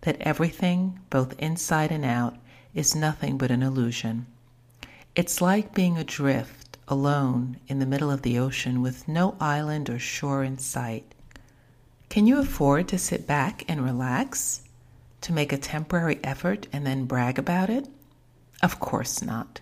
that 0.02 0.20
everything, 0.20 0.98
both 1.10 1.38
inside 1.38 1.92
and 1.92 2.04
out, 2.04 2.36
is 2.74 2.94
nothing 2.94 3.38
but 3.38 3.50
an 3.50 3.62
illusion. 3.62 4.26
It's 5.14 5.40
like 5.40 5.74
being 5.74 5.98
adrift, 5.98 6.78
alone, 6.88 7.58
in 7.68 7.78
the 7.78 7.86
middle 7.86 8.10
of 8.10 8.22
the 8.22 8.38
ocean 8.38 8.82
with 8.82 9.06
no 9.06 9.36
island 9.40 9.90
or 9.90 9.98
shore 9.98 10.42
in 10.42 10.58
sight. 10.58 11.14
Can 12.08 12.26
you 12.26 12.38
afford 12.38 12.88
to 12.88 12.98
sit 12.98 13.26
back 13.26 13.64
and 13.68 13.84
relax? 13.84 14.62
To 15.22 15.32
make 15.32 15.52
a 15.52 15.58
temporary 15.58 16.18
effort 16.24 16.66
and 16.72 16.86
then 16.86 17.04
brag 17.04 17.38
about 17.38 17.70
it? 17.70 17.88
Of 18.62 18.80
course 18.80 19.22
not. 19.22 19.60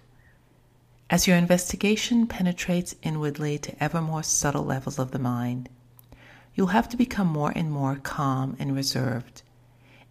As 1.10 1.26
your 1.26 1.36
investigation 1.36 2.26
penetrates 2.26 2.94
inwardly 3.02 3.58
to 3.58 3.82
ever 3.82 4.00
more 4.00 4.22
subtle 4.22 4.64
levels 4.64 4.98
of 4.98 5.10
the 5.10 5.18
mind, 5.18 5.68
you'll 6.54 6.68
have 6.68 6.88
to 6.88 6.96
become 6.96 7.26
more 7.26 7.52
and 7.54 7.70
more 7.70 7.96
calm 7.96 8.56
and 8.58 8.74
reserved 8.74 9.42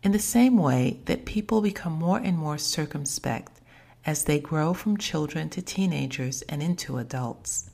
in 0.02 0.12
the 0.12 0.20
same 0.20 0.58
way 0.58 1.00
that 1.06 1.26
people 1.26 1.62
become 1.62 1.94
more 1.94 2.20
and 2.20 2.38
more 2.38 2.58
circumspect 2.58 3.60
as 4.06 4.24
they 4.24 4.40
grow 4.40 4.74
from 4.74 4.98
children 4.98 5.50
to 5.50 5.62
teenagers 5.62 6.42
and 6.44 6.64
into 6.64 6.98
adults. 6.98 7.70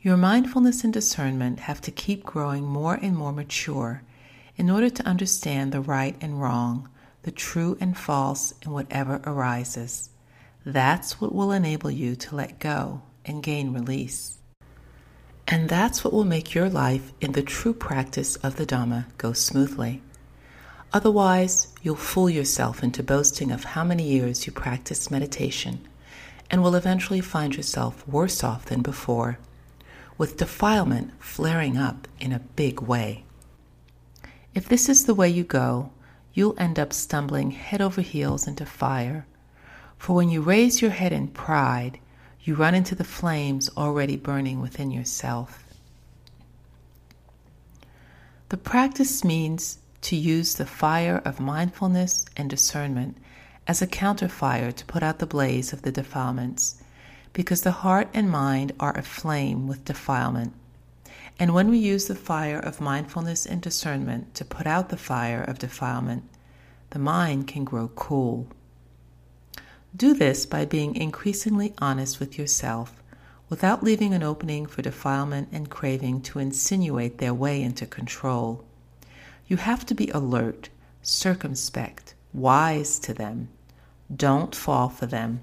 Your 0.00 0.16
mindfulness 0.16 0.82
and 0.82 0.92
discernment 0.92 1.60
have 1.60 1.80
to 1.82 1.90
keep 1.90 2.24
growing 2.24 2.64
more 2.64 2.94
and 2.94 3.16
more 3.16 3.32
mature 3.32 4.02
in 4.56 4.70
order 4.70 4.90
to 4.90 5.06
understand 5.06 5.72
the 5.72 5.80
right 5.80 6.16
and 6.20 6.40
wrong, 6.40 6.88
the 7.22 7.30
true 7.30 7.76
and 7.80 7.96
false 7.96 8.54
in 8.62 8.72
whatever 8.72 9.20
arises. 9.24 10.10
That's 10.64 11.20
what 11.20 11.34
will 11.34 11.52
enable 11.52 11.90
you 11.90 12.16
to 12.16 12.34
let 12.34 12.58
go 12.58 13.02
and 13.24 13.42
gain 13.42 13.72
release. 13.72 14.38
And 15.46 15.68
that's 15.68 16.02
what 16.02 16.12
will 16.12 16.24
make 16.24 16.54
your 16.54 16.70
life 16.70 17.12
in 17.20 17.32
the 17.32 17.42
true 17.42 17.74
practice 17.74 18.36
of 18.36 18.56
the 18.56 18.66
Dhamma 18.66 19.06
go 19.18 19.32
smoothly. 19.32 20.02
Otherwise, 20.92 21.68
you'll 21.82 21.96
fool 21.96 22.28
yourself 22.28 22.82
into 22.82 23.02
boasting 23.02 23.50
of 23.50 23.64
how 23.64 23.84
many 23.84 24.02
years 24.02 24.46
you 24.46 24.52
practice 24.52 25.10
meditation 25.10 25.86
and 26.50 26.62
will 26.62 26.74
eventually 26.74 27.20
find 27.20 27.56
yourself 27.56 28.06
worse 28.06 28.44
off 28.44 28.66
than 28.66 28.82
before, 28.82 29.38
with 30.18 30.36
defilement 30.36 31.10
flaring 31.18 31.78
up 31.78 32.06
in 32.20 32.30
a 32.32 32.38
big 32.38 32.80
way. 32.80 33.24
If 34.54 34.68
this 34.68 34.90
is 34.90 35.06
the 35.06 35.14
way 35.14 35.30
you 35.30 35.44
go, 35.44 35.90
you'll 36.34 36.58
end 36.58 36.78
up 36.78 36.92
stumbling 36.92 37.52
head 37.52 37.80
over 37.80 38.02
heels 38.02 38.46
into 38.46 38.66
fire. 38.66 39.26
For 39.96 40.14
when 40.14 40.28
you 40.28 40.42
raise 40.42 40.82
your 40.82 40.90
head 40.90 41.12
in 41.12 41.28
pride, 41.28 41.98
you 42.44 42.54
run 42.54 42.74
into 42.74 42.94
the 42.94 43.04
flames 43.04 43.70
already 43.76 44.16
burning 44.16 44.60
within 44.60 44.90
yourself. 44.90 45.64
The 48.48 48.56
practice 48.56 49.24
means 49.24 49.78
to 50.02 50.16
use 50.16 50.54
the 50.54 50.66
fire 50.66 51.22
of 51.24 51.40
mindfulness 51.40 52.26
and 52.36 52.50
discernment 52.50 53.16
as 53.66 53.80
a 53.80 53.86
counterfire 53.86 54.74
to 54.74 54.84
put 54.86 55.02
out 55.02 55.20
the 55.20 55.26
blaze 55.26 55.72
of 55.72 55.82
the 55.82 55.92
defilements, 55.92 56.82
because 57.32 57.62
the 57.62 57.70
heart 57.70 58.08
and 58.12 58.28
mind 58.28 58.72
are 58.80 58.96
aflame 58.98 59.68
with 59.68 59.84
defilement. 59.84 60.52
And 61.38 61.54
when 61.54 61.70
we 61.70 61.78
use 61.78 62.06
the 62.06 62.14
fire 62.14 62.58
of 62.58 62.80
mindfulness 62.80 63.46
and 63.46 63.62
discernment 63.62 64.34
to 64.34 64.44
put 64.44 64.66
out 64.66 64.88
the 64.88 64.96
fire 64.96 65.42
of 65.42 65.58
defilement, 65.58 66.24
the 66.90 66.98
mind 66.98 67.46
can 67.46 67.64
grow 67.64 67.88
cool. 67.94 68.48
Do 69.94 70.14
this 70.14 70.46
by 70.46 70.64
being 70.64 70.96
increasingly 70.96 71.74
honest 71.78 72.18
with 72.18 72.38
yourself 72.38 73.02
without 73.50 73.82
leaving 73.82 74.14
an 74.14 74.22
opening 74.22 74.64
for 74.64 74.80
defilement 74.80 75.48
and 75.52 75.68
craving 75.68 76.22
to 76.22 76.38
insinuate 76.38 77.18
their 77.18 77.34
way 77.34 77.60
into 77.60 77.84
control. 77.84 78.64
You 79.46 79.58
have 79.58 79.84
to 79.84 79.94
be 79.94 80.08
alert, 80.08 80.70
circumspect, 81.02 82.14
wise 82.32 82.98
to 83.00 83.12
them. 83.12 83.48
Don't 84.14 84.54
fall 84.54 84.88
for 84.88 85.04
them. 85.04 85.42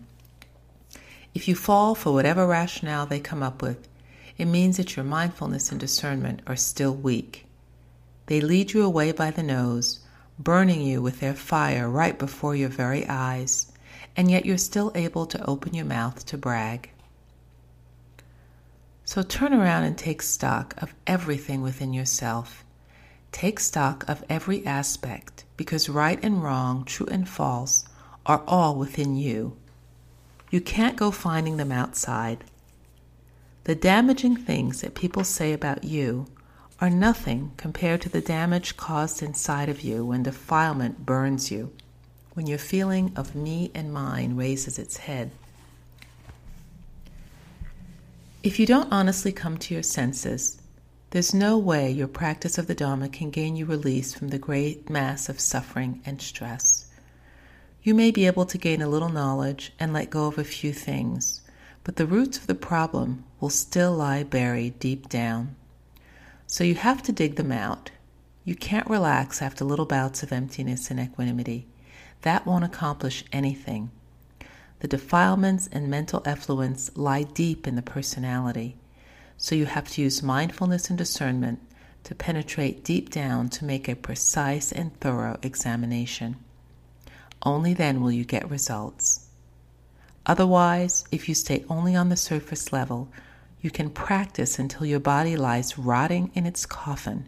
If 1.36 1.48
you 1.48 1.54
fall 1.54 1.94
for 1.94 2.12
whatever 2.12 2.48
rationale 2.48 3.06
they 3.06 3.20
come 3.20 3.44
up 3.44 3.62
with, 3.62 3.88
it 4.40 4.46
means 4.46 4.78
that 4.78 4.96
your 4.96 5.06
mindfulness 5.06 5.70
and 5.70 5.80
discernment 5.80 6.42
are 6.48 6.56
still 6.56 6.96
weak. 6.96 7.46
They 8.26 8.42
lead 8.42 8.74
you 8.74 8.84
away 8.84 9.12
by 9.12 9.30
the 9.30 9.44
nose, 9.44 10.00
burning 10.40 10.82
you 10.82 11.04
with 11.04 11.20
their 11.20 11.36
fire 11.36 11.88
right 11.88 12.18
before 12.18 12.56
your 12.56 12.70
very 12.70 13.08
eyes, 13.08 13.69
and 14.20 14.30
yet 14.30 14.46
you're 14.46 14.58
still 14.58 14.92
able 14.96 15.26
to 15.26 15.46
open 15.46 15.74
your 15.74 15.86
mouth 15.86 16.26
to 16.26 16.38
brag. 16.38 16.92
So 19.06 19.22
turn 19.22 19.54
around 19.54 19.86
and 19.86 19.98
take 19.98 20.22
stock 20.22 20.74
of 20.78 20.94
everything 21.08 21.62
within 21.62 21.94
yourself. 21.94 22.66
Take 23.32 23.62
stock 23.62 24.04
of 24.10 24.26
every 24.30 24.66
aspect, 24.66 25.46
because 25.56 25.88
right 25.88 26.20
and 26.22 26.44
wrong, 26.44 26.84
true 26.84 27.08
and 27.10 27.30
false, 27.30 27.86
are 28.26 28.44
all 28.46 28.76
within 28.76 29.16
you. 29.16 29.56
You 30.52 30.60
can't 30.60 30.98
go 30.98 31.12
finding 31.12 31.56
them 31.56 31.72
outside. 31.72 32.44
The 33.64 33.76
damaging 33.76 34.36
things 34.36 34.82
that 34.82 34.96
people 34.96 35.24
say 35.24 35.54
about 35.54 35.86
you 35.86 36.26
are 36.82 36.90
nothing 36.90 37.54
compared 37.56 38.02
to 38.02 38.10
the 38.10 38.20
damage 38.20 38.76
caused 38.76 39.24
inside 39.24 39.70
of 39.70 39.80
you 39.80 40.04
when 40.04 40.24
defilement 40.24 41.06
burns 41.06 41.52
you, 41.52 41.72
when 42.40 42.48
your 42.48 42.58
feeling 42.58 43.12
of 43.18 43.36
me 43.36 43.70
and 43.76 43.92
mine 43.92 44.38
raises 44.38 44.80
its 44.80 44.96
head. 44.96 45.30
If 48.44 48.58
you 48.58 48.66
don't 48.66 48.94
honestly 48.94 49.34
come 49.34 49.58
to 49.58 49.74
your 49.74 49.84
senses, 49.84 50.62
there's 51.10 51.34
no 51.34 51.58
way 51.58 51.92
your 51.92 52.08
practice 52.08 52.58
of 52.58 52.68
the 52.68 52.74
Dharma 52.74 53.10
can 53.10 53.30
gain 53.30 53.58
you 53.58 53.66
release 53.66 54.14
from 54.14 54.30
the 54.30 54.40
great 54.40 54.90
mass 54.90 55.28
of 55.28 55.42
suffering 55.42 56.02
and 56.06 56.22
stress. 56.22 56.86
You 57.84 57.94
may 57.94 58.10
be 58.10 58.26
able 58.26 58.46
to 58.46 58.58
gain 58.58 58.82
a 58.82 58.88
little 58.88 59.10
knowledge 59.10 59.74
and 59.78 59.92
let 59.92 60.10
go 60.10 60.28
of 60.28 60.38
a 60.38 60.46
few 60.46 60.72
things, 60.72 61.42
but 61.84 61.98
the 61.98 62.08
roots 62.08 62.38
of 62.38 62.48
the 62.48 62.56
problem 62.56 63.26
will 63.42 63.50
still 63.50 63.92
lie 63.92 64.24
buried 64.24 64.80
deep 64.80 65.10
down. 65.10 65.58
So 66.48 66.64
you 66.64 66.76
have 66.76 67.04
to 67.04 67.12
dig 67.12 67.36
them 67.36 67.52
out. 67.52 67.92
You 68.46 68.56
can't 68.56 68.90
relax 68.90 69.42
after 69.42 69.66
little 69.66 69.86
bouts 69.86 70.24
of 70.24 70.32
emptiness 70.32 70.90
and 70.90 71.02
equanimity. 71.02 71.68
That 72.22 72.46
won't 72.46 72.66
accomplish 72.66 73.24
anything. 73.32 73.92
The 74.80 74.88
defilements 74.88 75.68
and 75.72 75.90
mental 75.90 76.22
effluents 76.22 76.92
lie 76.96 77.24
deep 77.24 77.68
in 77.68 77.76
the 77.76 77.82
personality. 77.82 78.78
So 79.38 79.56
you 79.56 79.66
have 79.66 79.90
to 79.90 80.02
use 80.02 80.24
mindfulness 80.24 80.90
and 80.90 80.98
discernment 80.98 81.60
to 82.04 82.16
penetrate 82.16 82.84
deep 82.84 83.10
down 83.10 83.50
to 83.50 83.66
make 83.66 83.88
a 83.88 83.96
precise 83.96 84.72
and 84.72 84.98
thorough 85.00 85.38
examination. 85.42 86.38
Only 87.44 87.74
then 87.74 88.02
will 88.02 88.12
you 88.12 88.26
get 88.26 88.50
results. 88.50 89.28
Otherwise, 90.26 91.06
if 91.12 91.30
you 91.30 91.36
stay 91.36 91.64
only 91.70 91.96
on 91.96 92.10
the 92.10 92.18
surface 92.18 92.74
level, 92.74 93.10
you 93.62 93.72
can 93.72 93.90
practice 93.90 94.60
until 94.60 94.86
your 94.86 95.00
body 95.00 95.36
lies 95.36 95.78
rotting 95.78 96.32
in 96.34 96.46
its 96.46 96.66
coffin, 96.66 97.28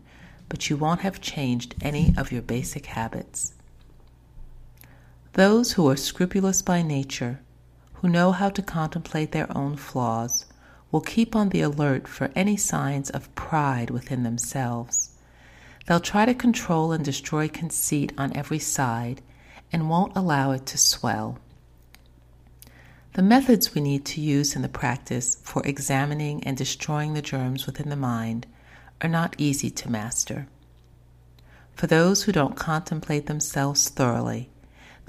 but 0.49 0.69
you 0.69 0.77
won't 0.77 1.01
have 1.01 1.21
changed 1.21 1.75
any 1.82 2.13
of 2.17 2.32
your 2.32 2.41
basic 2.41 2.86
habits. 2.88 3.54
Those 5.34 5.74
who 5.74 5.88
are 5.88 5.96
scrupulous 5.96 6.62
by 6.62 6.82
nature, 6.82 7.39
who 7.94 8.10
know 8.10 8.34
how 8.34 8.50
to 8.50 8.62
contemplate 8.62 9.32
their 9.32 9.48
own 9.56 9.78
flaws, 9.78 10.46
will 10.91 11.00
keep 11.00 11.38
on 11.38 11.50
the 11.50 11.62
alert 11.62 12.06
for 12.06 12.32
any 12.36 12.58
signs 12.58 13.10
of 13.10 13.34
pride 13.34 13.89
within 13.89 14.24
themselves. 14.24 15.12
They'll 15.86 16.02
try 16.02 16.26
to 16.26 16.34
control 16.34 16.91
and 16.91 17.06
destroy 17.06 17.48
conceit 17.48 18.12
on 18.17 18.36
every 18.36 18.60
side 18.60 19.22
and 19.72 19.89
won't 19.89 20.17
allow 20.17 20.52
it 20.52 20.65
to 20.65 20.78
swell. 20.78 21.39
The 23.13 23.22
methods 23.22 23.74
we 23.74 23.82
need 23.82 24.04
to 24.08 24.22
use 24.22 24.56
in 24.56 24.62
the 24.62 24.70
practice 24.70 25.38
for 25.44 25.65
examining 25.65 26.44
and 26.44 26.58
destroying 26.58 27.13
the 27.13 27.22
germs 27.22 27.65
within 27.65 27.89
the 27.89 27.96
mind 27.96 28.48
are 29.02 29.10
not 29.10 29.36
easy 29.38 29.70
to 29.70 29.89
master. 29.89 30.48
For 31.74 31.88
those 31.88 32.24
who 32.24 32.34
don't 32.34 32.58
contemplate 32.58 33.28
themselves 33.28 33.88
thoroughly, 33.89 34.50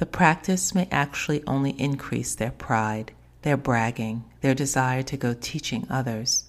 the 0.03 0.07
practice 0.07 0.75
may 0.75 0.89
actually 0.91 1.45
only 1.47 1.81
increase 1.81 2.35
their 2.35 2.51
pride, 2.51 3.13
their 3.43 3.57
bragging, 3.57 4.25
their 4.41 4.53
desire 4.53 5.05
to 5.05 5.17
go 5.17 5.33
teaching 5.33 5.87
others. 5.89 6.43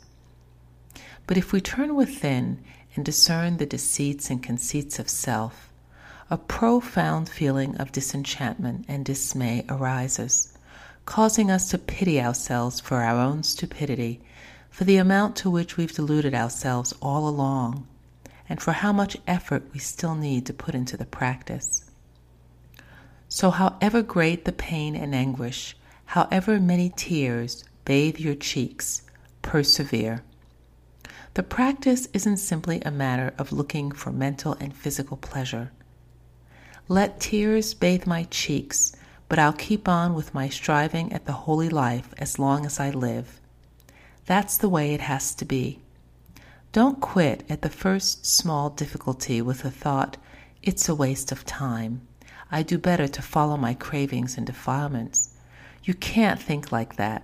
But 1.28 1.38
if 1.38 1.54
we 1.54 1.62
turn 1.62 1.94
within 1.94 2.64
and 2.96 3.06
discern 3.06 3.58
the 3.58 3.68
deceits 3.68 4.32
and 4.32 4.42
conceits 4.42 4.98
of 4.98 5.08
self, 5.08 5.72
a 6.32 6.38
profound 6.40 7.30
feeling 7.30 7.78
of 7.78 7.92
disenchantment 7.92 8.86
and 8.88 9.06
dismay 9.06 9.66
arises 9.70 10.58
causing 11.06 11.52
us 11.52 11.70
to 11.70 11.78
pity 11.78 12.20
ourselves 12.20 12.80
for 12.80 13.04
our 13.04 13.20
own 13.20 13.44
stupidity, 13.44 14.20
for 14.72 14.84
the 14.84 14.98
amount 14.98 15.36
to 15.36 15.52
which 15.52 15.78
we've 15.78 15.94
deluded 15.94 16.34
ourselves 16.34 16.92
all 17.04 17.30
along, 17.30 17.86
and 18.50 18.60
for 18.60 18.72
how 18.72 18.92
much 18.92 19.16
effort 19.28 19.62
we 19.72 19.80
still 19.80 20.16
need 20.16 20.44
to 20.44 20.54
put 20.56 20.74
into 20.74 20.98
the 20.98 21.06
practice. 21.06 21.83
So, 23.36 23.50
however 23.50 24.04
great 24.04 24.46
the 24.46 24.52
pain 24.52 24.96
and 24.96 25.16
anguish, 25.16 25.76
however 26.06 26.60
many 26.60 26.94
tears 26.96 27.64
bathe 27.84 28.20
your 28.20 28.36
cheeks, 28.36 29.02
persevere. 29.42 30.24
The 31.34 31.42
practice 31.42 32.08
isn't 32.14 32.38
simply 32.38 32.80
a 32.82 32.92
matter 32.92 33.34
of 33.40 33.52
looking 33.52 33.92
for 33.92 34.12
mental 34.12 34.54
and 34.60 34.72
physical 34.72 35.18
pleasure. 35.18 35.72
Let 36.88 37.20
tears 37.20 37.74
bathe 37.74 38.06
my 38.06 38.26
cheeks 38.26 38.96
but 39.28 39.40
I'll 39.40 39.52
keep 39.52 39.88
on 39.88 40.14
with 40.14 40.36
my 40.36 40.48
striving 40.48 41.12
at 41.12 41.26
the 41.26 41.32
holy 41.32 41.70
life 41.70 42.14
as 42.20 42.38
long 42.38 42.68
as 42.68 42.80
I 42.80 42.92
live. 42.92 43.40
That's 44.28 44.60
the 44.60 44.70
way 44.70 44.94
it 44.94 45.02
has 45.02 45.34
to 45.34 45.44
be. 45.44 45.80
Don't 46.72 47.02
quit 47.02 47.44
at 47.50 47.64
the 47.64 47.70
first 47.72 48.28
small 48.28 48.70
difficulty 48.70 49.42
with 49.42 49.64
the 49.64 49.72
thought, 49.72 50.18
it's 50.62 50.88
a 50.88 50.94
waste 50.94 51.32
of 51.32 51.48
time. 51.48 52.02
I 52.54 52.62
do 52.62 52.78
better 52.78 53.08
to 53.08 53.22
follow 53.24 53.58
my 53.58 53.74
cravings 53.74 54.38
and 54.38 54.46
defilements. 54.46 55.34
You 55.84 55.96
can't 55.96 56.40
think 56.40 56.72
like 56.72 56.98
that. 56.98 57.24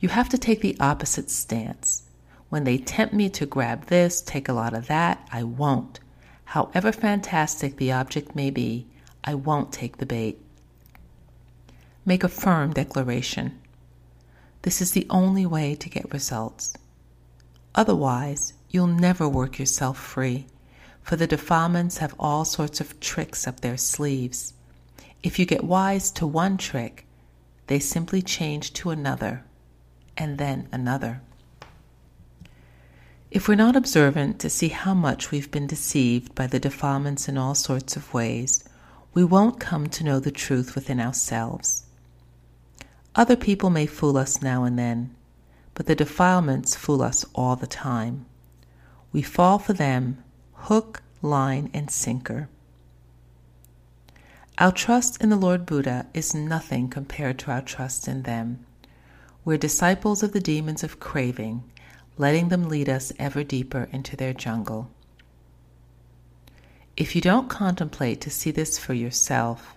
You 0.00 0.08
have 0.08 0.30
to 0.30 0.38
take 0.38 0.62
the 0.62 0.74
opposite 0.80 1.28
stance. 1.28 2.04
When 2.48 2.64
they 2.64 2.78
tempt 2.78 3.12
me 3.12 3.28
to 3.28 3.44
grab 3.44 3.88
this, 3.88 4.22
take 4.22 4.48
a 4.48 4.54
lot 4.54 4.72
of 4.72 4.86
that, 4.86 5.28
I 5.30 5.42
won't. 5.42 6.00
However 6.46 6.92
fantastic 6.92 7.76
the 7.76 7.92
object 7.92 8.34
may 8.34 8.48
be, 8.48 8.86
I 9.22 9.34
won't 9.34 9.70
take 9.70 9.98
the 9.98 10.06
bait. 10.06 10.40
Make 12.06 12.24
a 12.24 12.28
firm 12.28 12.72
declaration. 12.72 13.60
This 14.62 14.80
is 14.80 14.92
the 14.92 15.06
only 15.10 15.44
way 15.44 15.74
to 15.74 15.90
get 15.90 16.10
results. 16.10 16.74
Otherwise, 17.74 18.54
you'll 18.70 18.86
never 18.86 19.28
work 19.28 19.58
yourself 19.58 19.98
free, 19.98 20.46
for 21.02 21.16
the 21.16 21.26
defilements 21.26 21.98
have 21.98 22.14
all 22.18 22.44
sorts 22.44 22.80
of 22.80 22.98
tricks 23.00 23.46
up 23.46 23.60
their 23.60 23.76
sleeves. 23.76 24.54
If 25.22 25.38
you 25.38 25.46
get 25.46 25.64
wise 25.64 26.10
to 26.12 26.26
one 26.26 26.56
trick, 26.56 27.06
they 27.66 27.78
simply 27.78 28.22
change 28.22 28.72
to 28.74 28.90
another, 28.90 29.44
and 30.16 30.38
then 30.38 30.68
another. 30.72 31.20
If 33.30 33.48
we're 33.48 33.54
not 33.54 33.76
observant 33.76 34.38
to 34.40 34.50
see 34.50 34.68
how 34.68 34.92
much 34.94 35.30
we've 35.30 35.50
been 35.50 35.66
deceived 35.66 36.34
by 36.34 36.46
the 36.46 36.60
defilements 36.60 37.28
in 37.28 37.38
all 37.38 37.54
sorts 37.54 37.96
of 37.96 38.12
ways, 38.12 38.62
we 39.14 39.24
won't 39.24 39.60
come 39.60 39.88
to 39.88 40.04
know 40.04 40.20
the 40.20 40.30
truth 40.30 40.74
within 40.74 41.00
ourselves. 41.00 41.84
Other 43.14 43.36
people 43.36 43.70
may 43.70 43.86
fool 43.86 44.16
us 44.16 44.42
now 44.42 44.64
and 44.64 44.78
then, 44.78 45.14
but 45.74 45.86
the 45.86 45.94
defilements 45.94 46.74
fool 46.74 47.02
us 47.02 47.24
all 47.34 47.56
the 47.56 47.66
time. 47.66 48.26
We 49.12 49.22
fall 49.22 49.58
for 49.58 49.72
them 49.72 50.22
hook, 50.62 51.02
line, 51.22 51.68
and 51.74 51.90
sinker. 51.90 52.48
Our 54.58 54.70
trust 54.70 55.20
in 55.20 55.28
the 55.28 55.36
Lord 55.36 55.66
Buddha 55.66 56.06
is 56.14 56.34
nothing 56.34 56.88
compared 56.88 57.38
to 57.40 57.50
our 57.50 57.62
trust 57.62 58.06
in 58.06 58.22
them. 58.22 58.64
We're 59.44 59.58
disciples 59.58 60.22
of 60.22 60.32
the 60.32 60.40
demons 60.40 60.84
of 60.84 61.00
craving, 61.00 61.64
letting 62.16 62.48
them 62.48 62.68
lead 62.68 62.88
us 62.88 63.12
ever 63.18 63.42
deeper 63.42 63.88
into 63.90 64.16
their 64.16 64.32
jungle. 64.32 64.88
If 66.96 67.16
you 67.16 67.20
don't 67.20 67.48
contemplate 67.48 68.20
to 68.20 68.30
see 68.30 68.52
this 68.52 68.78
for 68.78 68.94
yourself, 68.94 69.74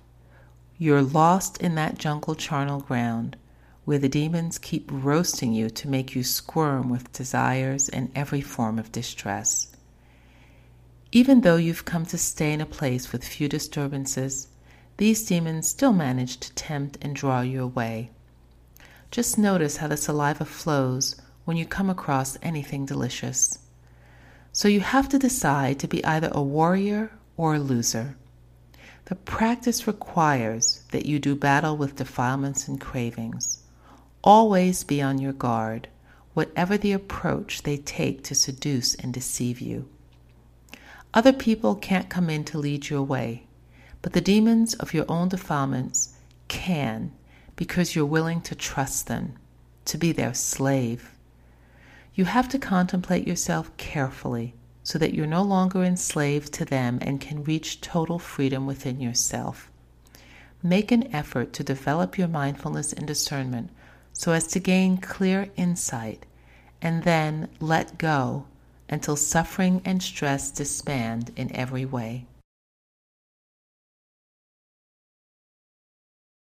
you're 0.78 1.02
lost 1.02 1.58
in 1.58 1.74
that 1.76 1.98
jungle 1.98 2.36
charnel 2.36 2.82
ground 2.82 3.38
where 3.86 3.98
the 3.98 4.10
demons 4.10 4.60
keep 4.60 4.88
roasting 4.92 5.54
you 5.54 5.70
to 5.70 5.88
make 5.88 6.14
you 6.14 6.24
squirm 6.24 6.90
with 6.90 7.12
desires 7.12 7.90
and 7.90 8.12
every 8.14 8.42
form 8.42 8.78
of 8.78 8.92
distress. 8.92 9.75
Even 11.16 11.40
though 11.40 11.56
you've 11.56 11.86
come 11.86 12.06
to 12.08 12.18
stay 12.18 12.52
in 12.52 12.60
a 12.60 12.66
place 12.66 13.14
with 13.14 13.24
few 13.24 13.48
disturbances, 13.48 14.50
these 14.98 15.26
demons 15.26 15.66
still 15.66 15.94
manage 15.94 16.36
to 16.42 16.54
tempt 16.56 16.98
and 17.02 17.16
draw 17.16 17.40
you 17.40 17.64
away. 17.64 18.12
Just 19.12 19.38
notice 19.38 19.78
how 19.78 19.88
the 19.88 19.96
saliva 19.96 20.44
flows 20.44 21.16
when 21.46 21.56
you 21.56 21.66
come 21.66 21.90
across 21.90 22.38
anything 22.42 22.86
delicious. 22.86 23.60
So 24.52 24.68
you 24.68 24.82
have 24.82 25.08
to 25.08 25.18
decide 25.18 25.80
to 25.80 25.88
be 25.88 26.04
either 26.04 26.30
a 26.34 26.44
warrior 26.44 27.14
or 27.38 27.56
a 27.56 27.60
loser. 27.60 28.18
The 29.06 29.16
practice 29.16 29.88
requires 29.88 30.84
that 30.92 31.06
you 31.06 31.20
do 31.20 31.34
battle 31.34 31.78
with 31.78 31.96
defilements 31.96 32.68
and 32.68 32.82
cravings. 32.82 33.64
Always 34.22 34.84
be 34.84 35.02
on 35.02 35.20
your 35.20 35.32
guard, 35.32 35.88
whatever 36.34 36.78
the 36.78 36.92
approach 36.92 37.64
they 37.64 37.78
take 37.78 38.22
to 38.26 38.36
seduce 38.36 38.96
and 38.96 39.14
deceive 39.14 39.62
you. 39.62 39.88
Other 41.16 41.32
people 41.32 41.76
can't 41.76 42.10
come 42.10 42.30
in 42.30 42.44
to 42.44 42.58
lead 42.58 42.90
you 42.90 42.98
away, 42.98 43.48
but 44.02 44.12
the 44.12 44.20
demons 44.20 44.74
of 44.74 44.94
your 44.94 45.06
own 45.08 45.30
defilements 45.30 46.14
can 46.50 47.14
because 47.56 47.96
you're 47.96 48.06
willing 48.06 48.42
to 48.42 48.54
trust 48.54 49.08
them, 49.08 49.38
to 49.86 49.98
be 49.98 50.12
their 50.12 50.34
slave. 50.34 51.16
You 52.16 52.26
have 52.26 52.50
to 52.50 52.60
contemplate 52.60 53.26
yourself 53.26 53.76
carefully 53.78 54.56
so 54.84 55.00
that 55.00 55.14
you're 55.14 55.26
no 55.26 55.42
longer 55.42 55.86
enslaved 55.86 56.52
to 56.54 56.66
them 56.66 57.00
and 57.02 57.22
can 57.22 57.46
reach 57.46 57.80
total 57.80 58.20
freedom 58.20 58.66
within 58.66 59.00
yourself. 59.00 59.72
Make 60.62 60.92
an 60.92 61.16
effort 61.16 61.54
to 61.54 61.64
develop 61.64 62.18
your 62.18 62.28
mindfulness 62.28 62.92
and 62.92 63.08
discernment 63.08 63.70
so 64.12 64.34
as 64.34 64.48
to 64.48 64.60
gain 64.60 64.98
clear 64.98 65.50
insight, 65.56 66.26
and 66.82 67.04
then 67.04 67.48
let 67.62 67.98
go 67.98 68.48
until 68.90 69.16
suffering 69.16 69.82
and 69.86 70.02
stress 70.02 70.52
disband 70.52 71.32
in 71.36 71.56
every 71.56 71.86
way. 71.86 72.26